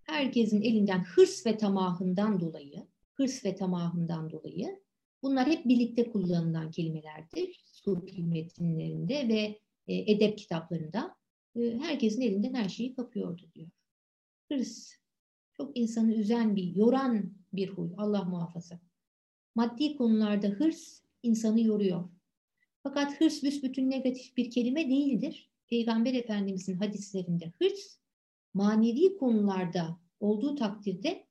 Herkesin 0.02 0.62
elinden 0.62 1.04
hırs 1.04 1.46
ve 1.46 1.56
tamahından 1.56 2.40
dolayı, 2.40 2.86
hırs 3.14 3.44
ve 3.44 3.54
tamahından 3.56 4.30
dolayı 4.30 4.80
bunlar 5.22 5.46
hep 5.46 5.64
birlikte 5.64 6.10
kullanılan 6.10 6.70
kelimelerdir. 6.70 7.64
Sufi 7.66 8.22
metinlerinde 8.22 9.28
ve 9.28 9.58
e, 9.88 10.12
edep 10.12 10.38
kitaplarında. 10.38 11.16
E, 11.56 11.78
herkesin 11.78 12.20
elinden 12.20 12.54
her 12.54 12.68
şeyi 12.68 12.94
kapıyordu 12.94 13.42
diyor. 13.54 13.68
Hırs, 14.48 14.92
çok 15.56 15.76
insanı 15.76 16.14
üzen 16.14 16.56
bir, 16.56 16.76
yoran 16.76 17.32
bir 17.52 17.68
huy. 17.68 17.88
Allah 17.96 18.24
muhafaza. 18.24 18.80
Maddi 19.54 19.96
konularda 19.96 20.46
hırs 20.46 21.00
insanı 21.22 21.60
yoruyor. 21.60 22.08
Fakat 22.82 23.20
hırs 23.20 23.42
büsbütün 23.42 23.90
negatif 23.90 24.36
bir 24.36 24.50
kelime 24.50 24.90
değildir. 24.90 25.50
Peygamber 25.68 26.14
Efendimizin 26.14 26.74
hadislerinde 26.74 27.52
hırs 27.58 27.98
manevi 28.54 29.16
konularda 29.16 29.98
olduğu 30.20 30.54
takdirde 30.56 31.26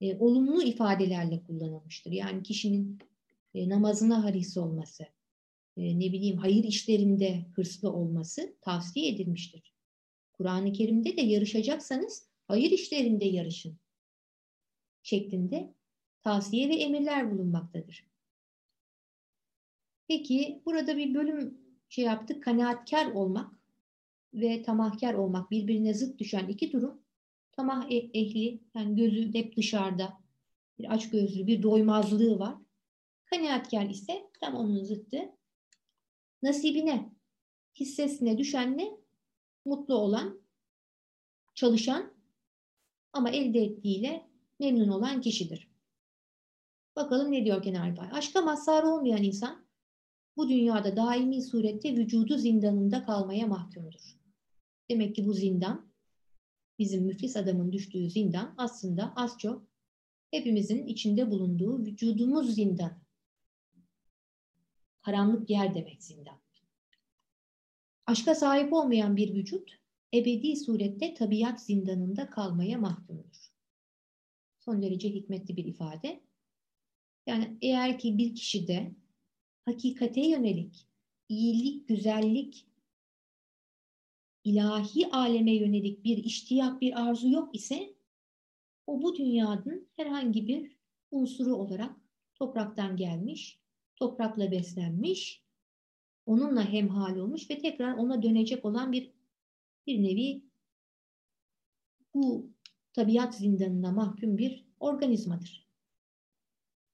e, 0.00 0.16
olumlu 0.18 0.62
ifadelerle 0.62 1.42
kullanılmıştır. 1.42 2.10
Yani 2.10 2.42
kişinin 2.42 2.98
e, 3.54 3.68
namazına 3.68 4.24
haris 4.24 4.56
olması, 4.56 5.02
e, 5.76 6.00
ne 6.00 6.12
bileyim 6.12 6.36
hayır 6.36 6.64
işlerinde 6.64 7.46
hırslı 7.54 7.92
olması 7.92 8.56
tavsiye 8.60 9.12
edilmiştir. 9.12 9.74
Kur'an-ı 10.32 10.72
Kerim'de 10.72 11.16
de 11.16 11.20
yarışacaksanız 11.20 12.28
hayır 12.48 12.70
işlerinde 12.70 13.24
yarışın 13.24 13.78
şeklinde 15.02 15.74
tavsiye 16.22 16.68
ve 16.68 16.74
emirler 16.74 17.30
bulunmaktadır. 17.30 18.10
Peki 20.08 20.62
burada 20.66 20.96
bir 20.96 21.14
bölüm 21.14 21.58
şey 21.88 22.04
yaptık. 22.04 22.42
Kanaatkar 22.42 23.06
olmak 23.12 23.54
ve 24.34 24.62
tamahkar 24.62 25.14
olmak 25.14 25.50
birbirine 25.50 25.94
zıt 25.94 26.18
düşen 26.18 26.48
iki 26.48 26.72
durum. 26.72 27.02
Tamah 27.52 27.90
e, 27.90 27.96
ehli 27.96 28.60
yani 28.74 28.96
gözü 28.96 29.34
hep 29.34 29.56
dışarıda 29.56 30.20
bir 30.78 30.94
aç 30.94 31.10
gözlü 31.10 31.46
bir 31.46 31.62
doymazlığı 31.62 32.38
var. 32.38 32.54
Kanaatkar 33.30 33.90
ise 33.90 34.30
tam 34.40 34.54
onun 34.54 34.84
zıttı. 34.84 35.18
Nasibine, 36.42 37.12
hissesine 37.80 38.38
düşenle 38.38 39.00
mutlu 39.64 39.94
olan, 39.94 40.40
çalışan 41.54 42.14
ama 43.12 43.30
elde 43.30 43.58
ettiğiyle 43.58 44.30
memnun 44.60 44.88
olan 44.88 45.20
kişidir. 45.20 45.70
Bakalım 46.96 47.32
ne 47.32 47.44
diyor 47.44 47.62
Kenar 47.62 47.96
Bay. 47.96 48.08
Aşka 48.12 48.40
mazhar 48.40 48.82
olmayan 48.82 49.22
insan 49.22 49.66
bu 50.36 50.48
dünyada 50.48 50.96
daimi 50.96 51.42
surette 51.42 51.96
vücudu 51.96 52.38
zindanında 52.38 53.04
kalmaya 53.04 53.46
mahkumdur. 53.46 54.16
Demek 54.90 55.14
ki 55.16 55.26
bu 55.26 55.32
zindan, 55.32 55.92
bizim 56.78 57.04
müflis 57.04 57.36
adamın 57.36 57.72
düştüğü 57.72 58.10
zindan 58.10 58.54
aslında 58.58 59.12
az 59.16 59.38
çok 59.38 59.66
hepimizin 60.30 60.86
içinde 60.86 61.30
bulunduğu 61.30 61.78
vücudumuz 61.84 62.54
zindan. 62.54 63.09
Karanlık 65.02 65.50
yer 65.50 65.74
demek 65.74 66.02
zindan. 66.02 66.40
Aşka 68.06 68.34
sahip 68.34 68.72
olmayan 68.72 69.16
bir 69.16 69.34
vücut 69.34 69.80
ebedi 70.14 70.56
surette 70.56 71.14
tabiat 71.14 71.62
zindanında 71.62 72.30
kalmaya 72.30 72.78
mahkumdur. 72.78 73.52
Son 74.58 74.82
derece 74.82 75.08
hikmetli 75.08 75.56
bir 75.56 75.64
ifade. 75.64 76.20
Yani 77.26 77.58
eğer 77.62 77.98
ki 77.98 78.18
bir 78.18 78.34
kişide 78.34 78.94
hakikate 79.64 80.20
yönelik 80.20 80.86
iyilik, 81.28 81.88
güzellik, 81.88 82.66
ilahi 84.44 85.10
aleme 85.12 85.54
yönelik 85.54 86.04
bir 86.04 86.16
iştiyak, 86.16 86.80
bir 86.80 87.00
arzu 87.00 87.28
yok 87.28 87.54
ise 87.54 87.94
o 88.86 89.02
bu 89.02 89.16
dünyanın 89.16 89.88
herhangi 89.96 90.46
bir 90.46 90.76
unsuru 91.10 91.54
olarak 91.54 91.96
topraktan 92.34 92.96
gelmiş, 92.96 93.59
toprakla 94.00 94.50
beslenmiş, 94.50 95.42
onunla 96.26 96.72
hemhal 96.72 97.16
olmuş 97.16 97.50
ve 97.50 97.58
tekrar 97.58 97.94
ona 97.96 98.22
dönecek 98.22 98.64
olan 98.64 98.92
bir 98.92 99.10
bir 99.86 100.02
nevi 100.02 100.42
bu 102.14 102.50
tabiat 102.92 103.34
zindanına 103.34 103.92
mahkum 103.92 104.38
bir 104.38 104.66
organizmadır. 104.80 105.68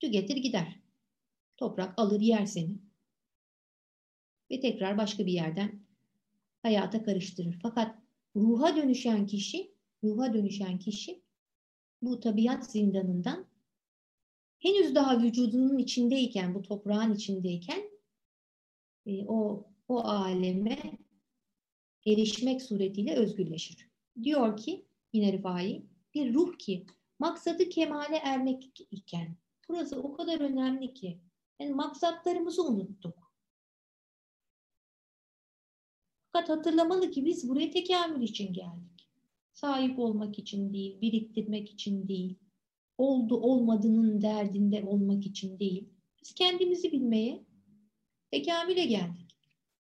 Tüketir 0.00 0.36
gider. 0.36 0.80
Toprak 1.56 1.94
alır 1.96 2.20
yer 2.20 2.46
seni. 2.46 2.78
Ve 4.50 4.60
tekrar 4.60 4.98
başka 4.98 5.26
bir 5.26 5.32
yerden 5.32 5.80
hayata 6.62 7.02
karıştırır. 7.02 7.58
Fakat 7.62 7.98
ruha 8.36 8.76
dönüşen 8.76 9.26
kişi, 9.26 9.74
ruha 10.04 10.34
dönüşen 10.34 10.78
kişi 10.78 11.22
bu 12.02 12.20
tabiat 12.20 12.70
zindanından 12.70 13.46
henüz 14.58 14.94
daha 14.94 15.22
vücudunun 15.22 15.78
içindeyken, 15.78 16.54
bu 16.54 16.62
toprağın 16.62 17.14
içindeyken 17.14 17.90
e, 19.06 19.26
o 19.26 19.66
o 19.88 19.98
aleme 19.98 20.98
erişmek 22.06 22.62
suretiyle 22.62 23.14
özgürleşir. 23.14 23.88
Diyor 24.22 24.56
ki 24.56 24.86
yine 25.12 25.32
Rifai, 25.32 25.86
bir 26.14 26.34
ruh 26.34 26.58
ki 26.58 26.86
maksadı 27.18 27.68
kemale 27.68 28.16
ermek 28.16 28.80
iken, 28.90 29.36
burası 29.68 30.02
o 30.02 30.12
kadar 30.12 30.40
önemli 30.40 30.94
ki, 30.94 31.20
yani 31.60 31.74
maksatlarımızı 31.74 32.64
unuttuk. 32.64 33.32
Fakat 36.32 36.48
hatırlamalı 36.48 37.10
ki 37.10 37.24
biz 37.24 37.48
buraya 37.48 37.70
tekamül 37.70 38.22
için 38.22 38.52
geldik. 38.52 39.08
Sahip 39.52 39.98
olmak 39.98 40.38
için 40.38 40.72
değil, 40.72 41.00
biriktirmek 41.00 41.70
için 41.70 42.08
değil, 42.08 42.38
oldu 42.98 43.36
olmadığının 43.36 44.22
derdinde 44.22 44.84
olmak 44.84 45.26
için 45.26 45.58
değil. 45.58 45.88
Biz 46.22 46.34
kendimizi 46.34 46.92
bilmeye, 46.92 47.44
tekamüle 48.30 48.84
geldik. 48.84 49.36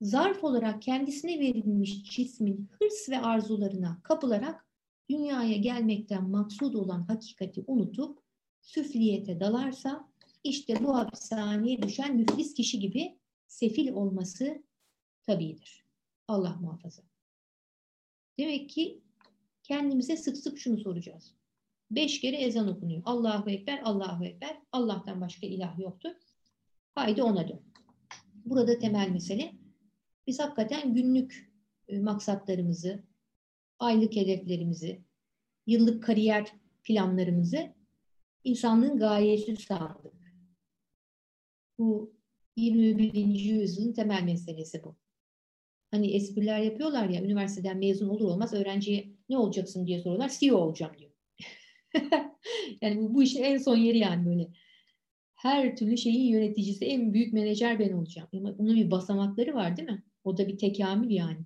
Zarf 0.02 0.44
olarak 0.44 0.82
kendisine 0.82 1.40
verilmiş 1.40 2.04
cismin 2.04 2.70
hırs 2.80 3.10
ve 3.10 3.20
arzularına 3.20 4.00
kapılarak 4.04 4.68
dünyaya 5.10 5.58
gelmekten 5.58 6.30
maksud 6.30 6.74
olan 6.74 7.02
hakikati 7.02 7.64
unutup 7.68 8.20
süfliyete 8.62 9.40
dalarsa 9.40 10.10
işte 10.44 10.84
bu 10.84 10.96
hapishaneye 10.96 11.82
düşen 11.82 12.16
müflis 12.16 12.54
kişi 12.54 12.80
gibi 12.80 13.20
sefil 13.48 13.92
olması 13.92 14.64
tabidir. 15.24 15.86
Allah 16.28 16.58
muhafaza. 16.62 17.04
Demek 18.38 18.70
ki 18.70 19.02
kendimize 19.64 20.18
sık 20.18 20.38
sık 20.38 20.60
şunu 20.60 20.78
soracağız. 20.78 21.39
Beş 21.92 22.22
kere 22.22 22.36
ezan 22.36 22.68
okunuyor. 22.68 23.02
Allahu 23.06 23.50
Ekber, 23.50 23.82
Allahu 23.84 24.26
Ekber. 24.26 24.58
Allah'tan 24.72 25.22
başka 25.22 25.48
ilah 25.48 25.80
yoktur. 25.80 26.12
Haydi 26.96 27.24
ona 27.24 27.48
dön. 27.48 27.62
Burada 28.46 28.80
temel 28.80 29.10
mesele 29.10 29.54
biz 30.28 30.40
hakikaten 30.40 30.94
günlük 30.94 31.52
e, 31.88 32.00
maksatlarımızı, 32.00 33.04
aylık 33.80 34.16
hedeflerimizi, 34.16 35.02
yıllık 35.68 36.04
kariyer 36.04 36.52
planlarımızı 36.84 37.74
insanlığın 38.44 38.98
gayesi 38.98 39.56
sandık. 39.56 40.14
Bu 41.78 42.14
21. 42.56 43.14
yüzyılın 43.14 43.94
temel 43.94 44.24
meselesi 44.24 44.84
bu. 44.84 44.96
Hani 45.92 46.12
espriler 46.12 46.60
yapıyorlar 46.60 47.10
ya, 47.10 47.24
üniversiteden 47.24 47.78
mezun 47.78 48.10
olur 48.10 48.26
olmaz 48.26 48.54
öğrenciye 48.54 49.16
ne 49.30 49.38
olacaksın 49.38 49.88
diye 49.88 50.00
soruyorlar, 50.00 50.32
CEO 50.40 50.58
olacağım 50.58 50.98
diyor. 51.00 51.09
yani 52.82 53.14
bu, 53.14 53.24
işin 53.24 53.44
en 53.44 53.58
son 53.58 53.78
yeri 53.78 53.98
yani 53.98 54.26
böyle. 54.26 54.48
Her 55.36 55.76
türlü 55.76 55.98
şeyin 55.98 56.28
yöneticisi, 56.28 56.86
en 56.86 57.14
büyük 57.14 57.34
menajer 57.34 57.80
ben 57.80 57.94
olacağım. 57.94 58.30
Ama 58.34 58.58
bunun 58.58 58.76
bir 58.76 58.92
basamakları 58.92 59.54
var 59.54 59.78
değil 59.78 59.90
mi? 59.90 60.04
O 60.24 60.38
da 60.38 60.48
bir 60.48 60.58
tekamül 60.58 61.12
yani. 61.12 61.40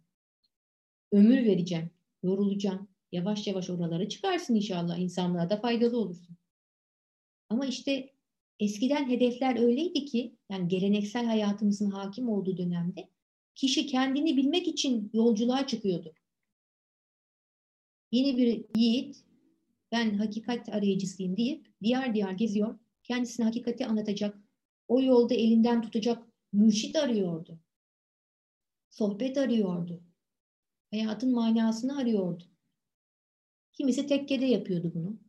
Ömür 1.12 1.46
vereceğim, 1.46 1.90
yorulacağım. 2.24 2.88
Yavaş 3.12 3.48
yavaş 3.48 3.70
oralara 3.70 4.10
çıkarsın 4.10 4.56
inşallah. 4.56 4.98
İnsanlığa 4.98 5.50
da 5.50 5.58
faydalı 5.58 5.98
olursun. 5.98 6.38
Ama 7.50 7.66
işte 7.66 8.10
eskiden 8.60 9.10
hedefler 9.10 9.60
öyleydi 9.60 10.06
ki, 10.06 10.36
yani 10.50 10.68
geleneksel 10.68 11.26
hayatımızın 11.26 11.92
hakim 11.92 12.30
olduğu 12.30 12.58
dönemde 12.58 13.10
kişi 13.56 13.88
kendini 13.88 14.38
bilmek 14.38 14.68
için 14.68 15.10
yolculuğa 15.14 15.68
çıkıyordu. 15.68 16.14
Yeni 18.12 18.38
bir 18.38 18.66
yiğit 18.76 19.24
ben 19.94 20.18
hakikat 20.18 20.70
arayıcısıyım 20.70 21.38
deyip 21.38 21.68
diğer 21.84 22.16
diğer 22.16 22.32
geziyor. 22.32 22.80
Kendisine 23.04 23.46
hakikati 23.46 23.86
anlatacak, 23.86 24.38
o 24.88 25.02
yolda 25.02 25.34
elinden 25.34 25.82
tutacak 25.82 26.28
mürşit 26.54 26.96
arıyordu. 26.96 27.60
Sohbet 28.90 29.38
arıyordu. 29.38 30.04
Hayatın 30.92 31.34
manasını 31.34 31.98
arıyordu. 31.98 32.44
Kimisi 33.74 34.08
tekkede 34.08 34.46
yapıyordu 34.46 34.92
bunu. 34.96 35.20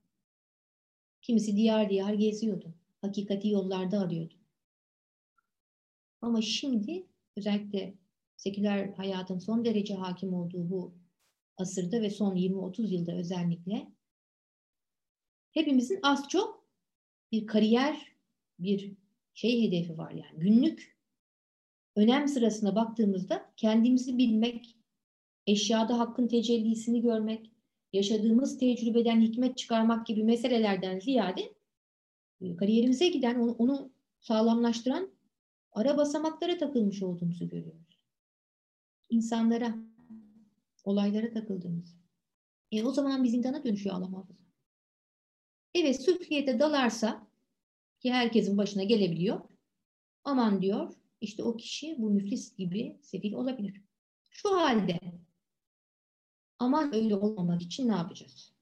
Kimisi 1.22 1.56
diğer 1.56 1.90
diğer 1.90 2.14
geziyordu. 2.14 2.74
Hakikati 3.00 3.48
yollarda 3.48 4.00
arıyordu. 4.00 4.34
Ama 6.20 6.42
şimdi 6.42 7.06
özellikle 7.36 7.94
seküler 8.36 8.88
hayatın 8.88 9.38
son 9.38 9.64
derece 9.64 9.94
hakim 9.94 10.34
olduğu 10.34 10.70
bu 10.70 10.94
asırda 11.56 12.02
ve 12.02 12.10
son 12.10 12.36
20-30 12.36 12.86
yılda 12.86 13.12
özellikle 13.12 13.94
hepimizin 15.54 16.00
az 16.02 16.28
çok 16.28 16.64
bir 17.32 17.46
kariyer, 17.46 18.12
bir 18.58 18.92
şey 19.34 19.62
hedefi 19.62 19.98
var 19.98 20.10
yani 20.10 20.38
günlük 20.40 20.96
önem 21.96 22.28
sırasına 22.28 22.74
baktığımızda 22.74 23.52
kendimizi 23.56 24.18
bilmek, 24.18 24.76
eşyada 25.46 25.98
hakkın 25.98 26.26
tecellisini 26.26 27.02
görmek, 27.02 27.50
yaşadığımız 27.92 28.58
tecrübeden 28.58 29.20
hikmet 29.20 29.58
çıkarmak 29.58 30.06
gibi 30.06 30.24
meselelerden 30.24 30.98
ziyade 30.98 31.54
e, 32.40 32.56
kariyerimize 32.56 33.08
giden, 33.08 33.34
onu, 33.38 33.52
onu 33.52 33.90
sağlamlaştıran 34.20 35.10
ara 35.72 35.96
basamaklara 35.96 36.58
takılmış 36.58 37.02
olduğumuzu 37.02 37.48
görüyoruz. 37.48 37.98
İnsanlara, 39.10 39.74
olaylara 40.84 41.30
takıldığımız. 41.30 41.96
E 42.72 42.84
o 42.84 42.92
zaman 42.92 43.24
bir 43.24 43.28
zindana 43.28 43.64
dönüşüyor 43.64 43.94
Allah 43.94 44.08
muhafaza. 44.08 44.43
Evet 45.74 46.02
süfliyete 46.02 46.58
dalarsa 46.58 47.26
ki 48.00 48.12
herkesin 48.12 48.58
başına 48.58 48.82
gelebiliyor. 48.82 49.40
Aman 50.24 50.62
diyor 50.62 50.94
işte 51.20 51.42
o 51.42 51.56
kişi 51.56 51.94
bu 51.98 52.10
müflis 52.10 52.56
gibi 52.56 52.98
sefil 53.02 53.32
olabilir. 53.32 53.82
Şu 54.30 54.56
halde 54.56 55.00
aman 56.58 56.94
öyle 56.94 57.16
olmamak 57.16 57.62
için 57.62 57.88
ne 57.88 57.92
yapacağız? 57.92 58.52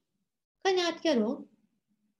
Kanaatkar 0.63 1.17
ol, 1.17 1.45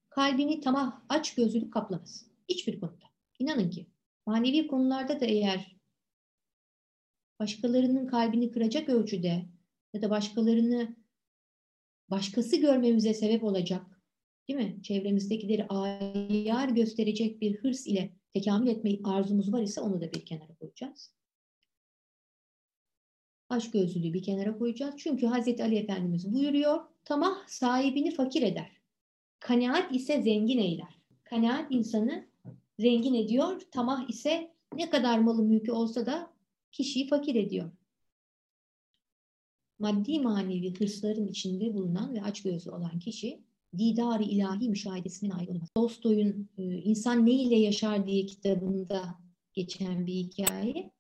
kalbini 0.09 0.61
tamah 0.61 1.01
aç 1.09 1.35
gözlülük 1.35 1.73
kaplamaz. 1.73 2.25
Hiçbir 2.49 2.79
konuda. 2.79 3.05
İnanın 3.39 3.69
ki 3.69 3.87
manevi 4.25 4.67
konularda 4.67 5.19
da 5.19 5.25
eğer 5.25 5.75
başkalarının 7.39 8.07
kalbini 8.07 8.51
kıracak 8.51 8.89
ölçüde 8.89 9.45
ya 9.93 10.01
da 10.01 10.09
başkalarını 10.09 10.95
başkası 12.09 12.55
görmemize 12.55 13.13
sebep 13.13 13.43
olacak 13.43 13.92
değil 14.47 14.59
mi? 14.59 14.79
Çevremizdekileri 14.83 15.67
ayar 15.67 16.69
gösterecek 16.69 17.41
bir 17.41 17.55
hırs 17.57 17.87
ile 17.87 18.13
tekamül 18.33 18.67
etme 18.67 18.91
arzumuz 19.03 19.53
var 19.53 19.61
ise 19.61 19.81
onu 19.81 20.01
da 20.01 20.13
bir 20.13 20.25
kenara 20.25 20.55
koyacağız. 20.55 21.13
Aşk 23.49 23.73
gözlülüğü 23.73 24.13
bir 24.13 24.23
kenara 24.23 24.57
koyacağız. 24.57 24.95
Çünkü 24.97 25.25
Hazreti 25.25 25.63
Ali 25.63 25.75
Efendimiz 25.75 26.33
buyuruyor, 26.33 26.79
tamah 27.05 27.47
sahibini 27.47 28.11
fakir 28.11 28.41
eder. 28.41 28.71
Kanaat 29.39 29.95
ise 29.95 30.21
zengin 30.21 30.57
eyler. 30.57 30.99
Kanaat 31.23 31.71
insanı 31.71 32.27
zengin 32.79 33.13
ediyor, 33.13 33.61
tamah 33.71 34.09
ise 34.09 34.53
ne 34.75 34.89
kadar 34.89 35.19
malı 35.19 35.43
mülkü 35.43 35.71
olsa 35.71 36.05
da 36.05 36.33
kişiyi 36.71 37.07
fakir 37.07 37.35
ediyor. 37.35 37.71
Maddi 39.79 40.19
manevi 40.19 40.73
hırsların 40.79 41.27
içinde 41.27 41.73
bulunan 41.73 42.13
ve 42.13 42.21
açgözlü 42.21 42.71
olan 42.71 42.99
kişi 42.99 43.43
didar-ı 43.77 44.23
ilahi 44.23 44.69
müşahedesinden 44.69 45.37
ayrılmaz. 45.37 45.69
Tolstoy'un 45.75 46.49
e, 46.57 46.63
İnsan 46.63 47.25
Ne 47.25 47.59
Yaşar 47.59 48.07
diye 48.07 48.25
kitabında 48.25 49.15
geçen 49.53 50.07
bir 50.07 50.13
hikaye. 50.13 50.91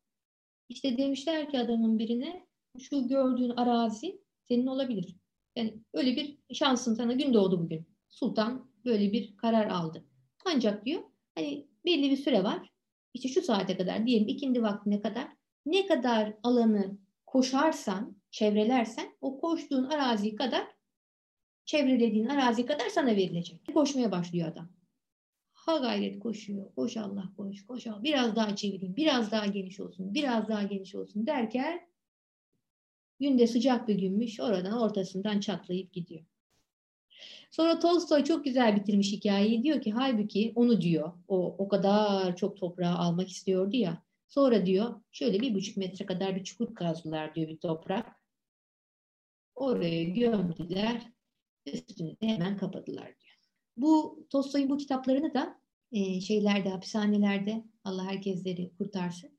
İşte 0.69 0.97
demişler 0.97 1.49
ki 1.49 1.59
adamın 1.59 1.99
birine 1.99 2.47
şu 2.79 3.07
gördüğün 3.07 3.49
arazi 3.49 4.21
senin 4.47 4.67
olabilir. 4.67 5.15
Yani 5.55 5.73
öyle 5.93 6.15
bir 6.15 6.37
şansın 6.53 6.95
sana 6.95 7.13
gün 7.13 7.33
doğdu 7.33 7.59
bugün. 7.59 7.85
Sultan 8.09 8.71
böyle 8.85 9.11
bir 9.11 9.37
karar 9.37 9.67
aldı. 9.67 10.05
Ancak 10.45 10.85
diyor 10.85 11.01
hani 11.35 11.67
belli 11.85 12.11
bir 12.11 12.17
süre 12.17 12.43
var. 12.43 12.69
İşte 13.13 13.29
şu 13.29 13.41
saate 13.41 13.77
kadar 13.77 14.07
diyelim 14.07 14.27
ikindi 14.27 14.63
vaktine 14.63 15.01
kadar 15.01 15.27
ne 15.65 15.85
kadar 15.85 16.33
alanı 16.43 16.97
koşarsan, 17.25 18.17
çevrelersen 18.31 19.15
o 19.21 19.39
koştuğun 19.39 19.83
arazi 19.83 20.35
kadar 20.35 20.67
çevrelediğin 21.65 22.27
arazi 22.27 22.65
kadar 22.65 22.89
sana 22.89 23.15
verilecek. 23.15 23.59
Koşmaya 23.73 24.11
başlıyor 24.11 24.47
adam. 24.47 24.69
Ha 25.53 25.77
gayret 25.77 26.19
koşuyor. 26.19 26.75
Koş 26.75 26.97
Allah 26.97 27.33
koş. 27.37 27.65
Koş 27.65 27.87
Allah. 27.87 28.03
Biraz 28.03 28.35
daha 28.35 28.55
çevireyim. 28.55 28.95
Biraz 28.95 29.31
daha 29.31 29.45
geniş 29.45 29.79
olsun. 29.79 30.13
Biraz 30.13 30.47
daha 30.47 30.63
geniş 30.63 30.95
olsun 30.95 31.27
derken 31.27 31.87
günde 33.19 33.47
sıcak 33.47 33.87
bir 33.87 33.95
günmüş. 33.95 34.39
Oradan 34.39 34.81
ortasından 34.81 35.39
çatlayıp 35.39 35.93
gidiyor. 35.93 36.25
Sonra 37.51 37.79
Tolstoy 37.79 38.23
çok 38.23 38.45
güzel 38.45 38.75
bitirmiş 38.75 39.11
hikayeyi. 39.11 39.63
Diyor 39.63 39.81
ki 39.81 39.91
halbuki 39.91 40.53
onu 40.55 40.81
diyor. 40.81 41.13
O, 41.27 41.55
o 41.57 41.67
kadar 41.67 42.35
çok 42.35 42.57
toprağı 42.57 42.95
almak 42.95 43.29
istiyordu 43.29 43.75
ya. 43.75 44.03
Sonra 44.27 44.65
diyor 44.65 45.01
şöyle 45.11 45.39
bir 45.39 45.53
buçuk 45.53 45.77
metre 45.77 46.05
kadar 46.05 46.35
bir 46.35 46.43
çukur 46.43 46.75
kazdılar 46.75 47.35
diyor 47.35 47.47
bir 47.47 47.57
toprak. 47.57 48.23
Oraya 49.55 50.03
gömdüler 50.03 51.12
üstünü 51.65 52.11
de 52.21 52.27
hemen 52.27 52.57
kapadılar 52.57 53.05
diyor. 53.05 53.37
Bu 53.77 54.25
Tolstoy'un 54.29 54.69
bu 54.69 54.77
kitaplarını 54.77 55.33
da 55.33 55.59
e, 55.91 56.21
şeylerde, 56.21 56.69
hapishanelerde 56.69 57.63
Allah 57.83 58.05
herkesleri 58.05 58.71
kurtarsın. 58.77 59.29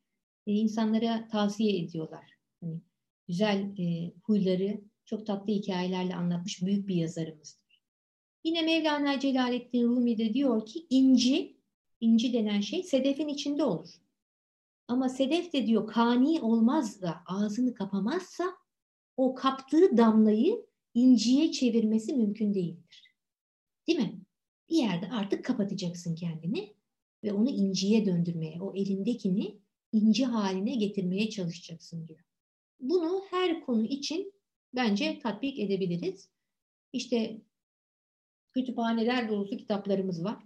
E, 0.46 0.52
insanlara 0.52 1.28
tavsiye 1.28 1.78
ediyorlar. 1.78 2.30
Hani 2.60 2.80
güzel 3.28 3.78
e, 3.78 4.12
huyları 4.22 4.80
çok 5.04 5.26
tatlı 5.26 5.52
hikayelerle 5.52 6.14
anlatmış 6.14 6.62
büyük 6.62 6.88
bir 6.88 6.94
yazarımızdır. 6.94 7.82
Yine 8.44 8.62
Mevlana 8.62 9.20
Celaleddin 9.20 9.84
Rumi 9.84 10.18
de 10.18 10.34
diyor 10.34 10.66
ki 10.66 10.86
inci, 10.90 11.56
inci 12.00 12.32
denen 12.32 12.60
şey 12.60 12.82
sedefin 12.82 13.28
içinde 13.28 13.64
olur. 13.64 13.90
Ama 14.88 15.08
sedef 15.08 15.52
de 15.52 15.66
diyor 15.66 15.86
kani 15.86 16.40
olmaz 16.40 17.02
da 17.02 17.22
ağzını 17.26 17.74
kapamazsa 17.74 18.44
o 19.16 19.34
kaptığı 19.34 19.96
damlayı 19.96 20.66
inciye 20.94 21.52
çevirmesi 21.52 22.14
mümkün 22.14 22.54
değildir. 22.54 23.14
Değil 23.86 23.98
mi? 23.98 24.20
Bir 24.70 24.76
yerde 24.76 25.08
artık 25.10 25.44
kapatacaksın 25.44 26.14
kendini 26.14 26.74
ve 27.24 27.32
onu 27.32 27.50
inciye 27.50 28.06
döndürmeye, 28.06 28.60
o 28.60 28.74
elindekini 28.74 29.58
inci 29.92 30.24
haline 30.24 30.74
getirmeye 30.74 31.30
çalışacaksın 31.30 32.08
diyor. 32.08 32.20
Bunu 32.80 33.22
her 33.30 33.64
konu 33.64 33.84
için 33.84 34.32
bence 34.74 35.18
tatbik 35.18 35.58
edebiliriz. 35.58 36.28
İşte 36.92 37.40
kütüphaneler 38.52 39.28
dolusu 39.28 39.56
kitaplarımız 39.56 40.24
var. 40.24 40.44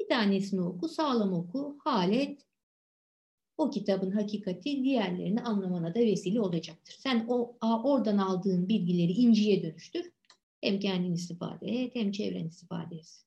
Bir 0.00 0.08
tanesini 0.08 0.60
oku, 0.60 0.88
sağlam 0.88 1.32
oku, 1.32 1.78
halet. 1.84 2.46
O 3.56 3.70
kitabın 3.70 4.10
hakikati 4.10 4.84
diğerlerini 4.84 5.40
anlamana 5.40 5.94
da 5.94 6.00
vesile 6.00 6.40
olacaktır. 6.40 6.96
Sen 6.98 7.26
o 7.28 7.56
oradan 7.60 8.18
aldığın 8.18 8.68
bilgileri 8.68 9.12
inciye 9.12 9.62
dönüştür. 9.62 10.12
Hem 10.60 10.78
kendin 10.80 11.12
istifade 11.12 11.66
et, 11.66 11.94
hem 11.94 12.12
çevren 12.12 12.46
istifade 12.46 12.96
etsin. 12.96 13.26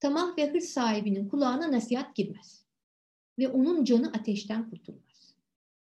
Tamah 0.00 0.38
ve 0.38 0.52
hırs 0.52 0.64
sahibinin 0.64 1.28
kulağına 1.28 1.72
nasihat 1.72 2.16
girmez. 2.16 2.66
Ve 3.38 3.48
onun 3.48 3.84
canı 3.84 4.08
ateşten 4.08 4.70
kurtulmaz. 4.70 5.34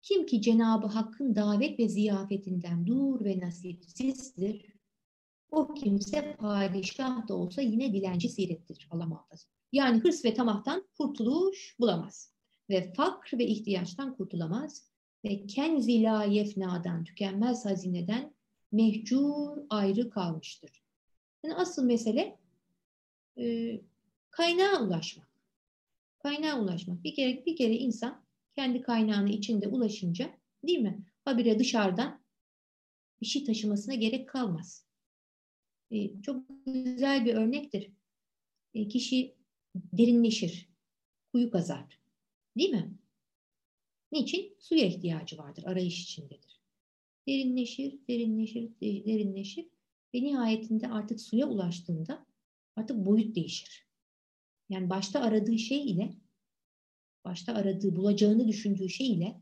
Kim 0.03 0.27
ki 0.27 0.43
Cenabı 0.43 0.87
Hakk'ın 0.87 1.37
davet 1.37 1.79
ve 1.79 1.89
ziyafetinden 1.89 2.87
dur 2.87 3.25
ve 3.25 3.41
nasipsizdir, 3.41 4.75
o 5.51 5.75
kimse 5.75 6.37
padişah 6.37 7.29
da 7.29 7.35
olsa 7.35 7.63
yine 7.63 7.93
dilenci 7.93 8.29
sirettir 8.29 8.89
Allah 8.91 9.07
muhafaza. 9.07 9.49
Yani 9.73 10.01
hırs 10.01 10.25
ve 10.25 10.35
tamahtan 10.35 10.89
kurtuluş 10.99 11.77
bulamaz. 11.81 12.34
Ve 12.71 12.93
fakr 12.93 13.39
ve 13.39 13.47
ihtiyaçtan 13.47 14.17
kurtulamaz. 14.17 14.91
Ve 15.25 15.47
kenzila 15.47 16.25
yefnadan, 16.25 17.05
tükenmez 17.05 17.65
hazineden 17.65 18.35
mehcur 18.73 19.59
ayrı 19.71 20.11
kalmıştır. 20.11 20.83
Yani 21.45 21.55
asıl 21.55 21.85
mesele 21.85 22.39
e, 23.39 23.81
kaynağa 24.31 24.83
ulaşmak. 24.83 25.29
Kaynağa 26.19 26.61
ulaşmak. 26.61 27.05
Bir 27.05 27.15
kere 27.15 27.47
bir 27.47 27.57
kere 27.57 27.75
insan 27.75 28.25
kendi 28.55 28.81
kaynağını 28.81 29.31
içinde 29.31 29.69
ulaşınca 29.69 30.31
değil 30.67 30.79
mi? 30.79 31.05
Habire 31.25 31.59
dışarıdan 31.59 32.25
bir 33.21 33.27
şey 33.27 33.45
taşımasına 33.45 33.95
gerek 33.95 34.29
kalmaz. 34.29 34.87
E, 35.91 36.23
çok 36.23 36.43
güzel 36.67 37.25
bir 37.25 37.35
örnektir. 37.35 37.91
E, 38.75 38.89
kişi 38.89 39.35
derinleşir, 39.75 40.69
kuyu 41.33 41.51
kazar. 41.51 42.04
Değil 42.57 42.71
mi? 42.71 42.99
Niçin? 44.13 44.57
Suya 44.61 44.87
ihtiyacı 44.87 45.39
vardır, 45.39 45.65
arayış 45.67 46.03
içindedir. 46.03 46.61
Derinleşir, 47.29 47.99
derinleşir, 48.09 48.71
derinleşir 48.81 49.69
ve 50.15 50.23
nihayetinde 50.23 50.89
artık 50.89 51.21
suya 51.21 51.49
ulaştığında 51.49 52.27
artık 52.77 53.07
boyut 53.07 53.37
değişir. 53.37 53.87
Yani 54.69 54.91
başta 54.91 55.21
aradığı 55.21 55.59
şey 55.59 55.91
ile 55.91 56.15
başta 57.25 57.55
aradığı, 57.55 57.97
bulacağını 57.97 58.49
düşündüğü 58.49 58.89
şey 58.89 59.13
ile 59.13 59.41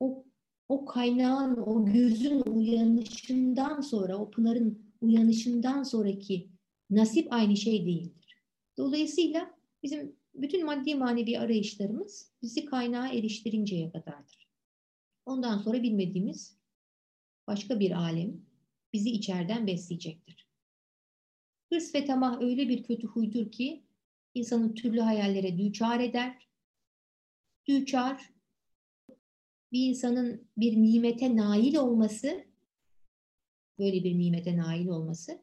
o, 0.00 0.24
o 0.68 0.84
kaynağın, 0.84 1.56
o 1.56 1.84
gözün 1.84 2.40
uyanışından 2.40 3.80
sonra, 3.80 4.18
o 4.18 4.30
pınarın 4.30 4.92
uyanışından 5.00 5.82
sonraki 5.82 6.48
nasip 6.90 7.32
aynı 7.32 7.56
şey 7.56 7.86
değildir. 7.86 8.42
Dolayısıyla 8.76 9.54
bizim 9.82 10.16
bütün 10.36 10.66
maddi 10.66 10.94
manevi 10.94 11.38
arayışlarımız 11.38 12.32
bizi 12.42 12.64
kaynağa 12.64 13.08
eriştirinceye 13.08 13.92
kadardır. 13.92 14.48
Ondan 15.26 15.58
sonra 15.58 15.82
bilmediğimiz 15.82 16.58
başka 17.46 17.80
bir 17.80 17.90
alem 17.90 18.40
bizi 18.92 19.10
içeriden 19.10 19.66
besleyecektir. 19.66 20.48
Hırs 21.72 21.94
ve 21.94 22.04
tamah 22.04 22.40
öyle 22.40 22.68
bir 22.68 22.82
kötü 22.82 23.06
huydur 23.06 23.52
ki 23.52 23.84
insanı 24.34 24.74
türlü 24.74 25.00
hayallere 25.00 25.58
düçar 25.58 26.00
eder. 26.00 26.48
Düçar, 27.68 28.30
bir 29.72 29.88
insanın 29.88 30.48
bir 30.56 30.76
nimete 30.76 31.36
nail 31.36 31.76
olması, 31.76 32.44
böyle 33.78 34.04
bir 34.04 34.18
nimete 34.18 34.56
nail 34.56 34.86
olması 34.86 35.42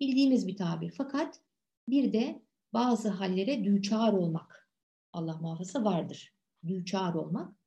bildiğimiz 0.00 0.46
bir 0.46 0.56
tabir. 0.56 0.90
Fakat 0.90 1.40
bir 1.88 2.12
de 2.12 2.42
bazı 2.72 3.08
hallere 3.08 3.64
düçar 3.64 4.12
olmak, 4.12 4.68
Allah 5.12 5.36
muhafaza 5.36 5.84
vardır. 5.84 6.34
Düçar 6.66 7.14
olmak. 7.14 7.58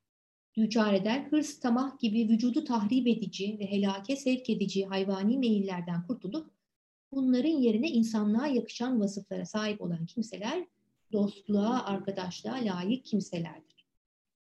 Düçar 0.56 0.94
eder, 0.94 1.26
hırs, 1.30 1.60
tamah 1.60 1.98
gibi 1.98 2.28
vücudu 2.28 2.64
tahrip 2.64 3.06
edici 3.06 3.56
ve 3.60 3.70
helake 3.70 4.16
sevk 4.16 4.50
edici 4.50 4.86
hayvani 4.86 5.38
meyillerden 5.38 6.06
kurtulup 6.06 6.50
bunların 7.12 7.50
yerine 7.50 7.88
insanlığa 7.88 8.46
yakışan 8.46 9.00
vasıflara 9.00 9.46
sahip 9.46 9.80
olan 9.80 10.06
kimseler 10.06 10.66
dostluğa, 11.12 11.84
arkadaşlığa 11.84 12.54
layık 12.54 13.04
kimselerdir. 13.04 13.86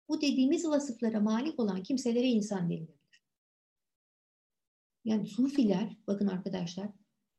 Bu 0.09 0.21
dediğimiz 0.21 0.67
vasıflara 0.67 1.19
malik 1.19 1.59
olan 1.59 1.83
kimselere 1.83 2.27
insan 2.27 2.69
denilebilir. 2.69 3.23
Yani 5.05 5.27
sufiler, 5.27 5.97
bakın 6.07 6.27
arkadaşlar, 6.27 6.89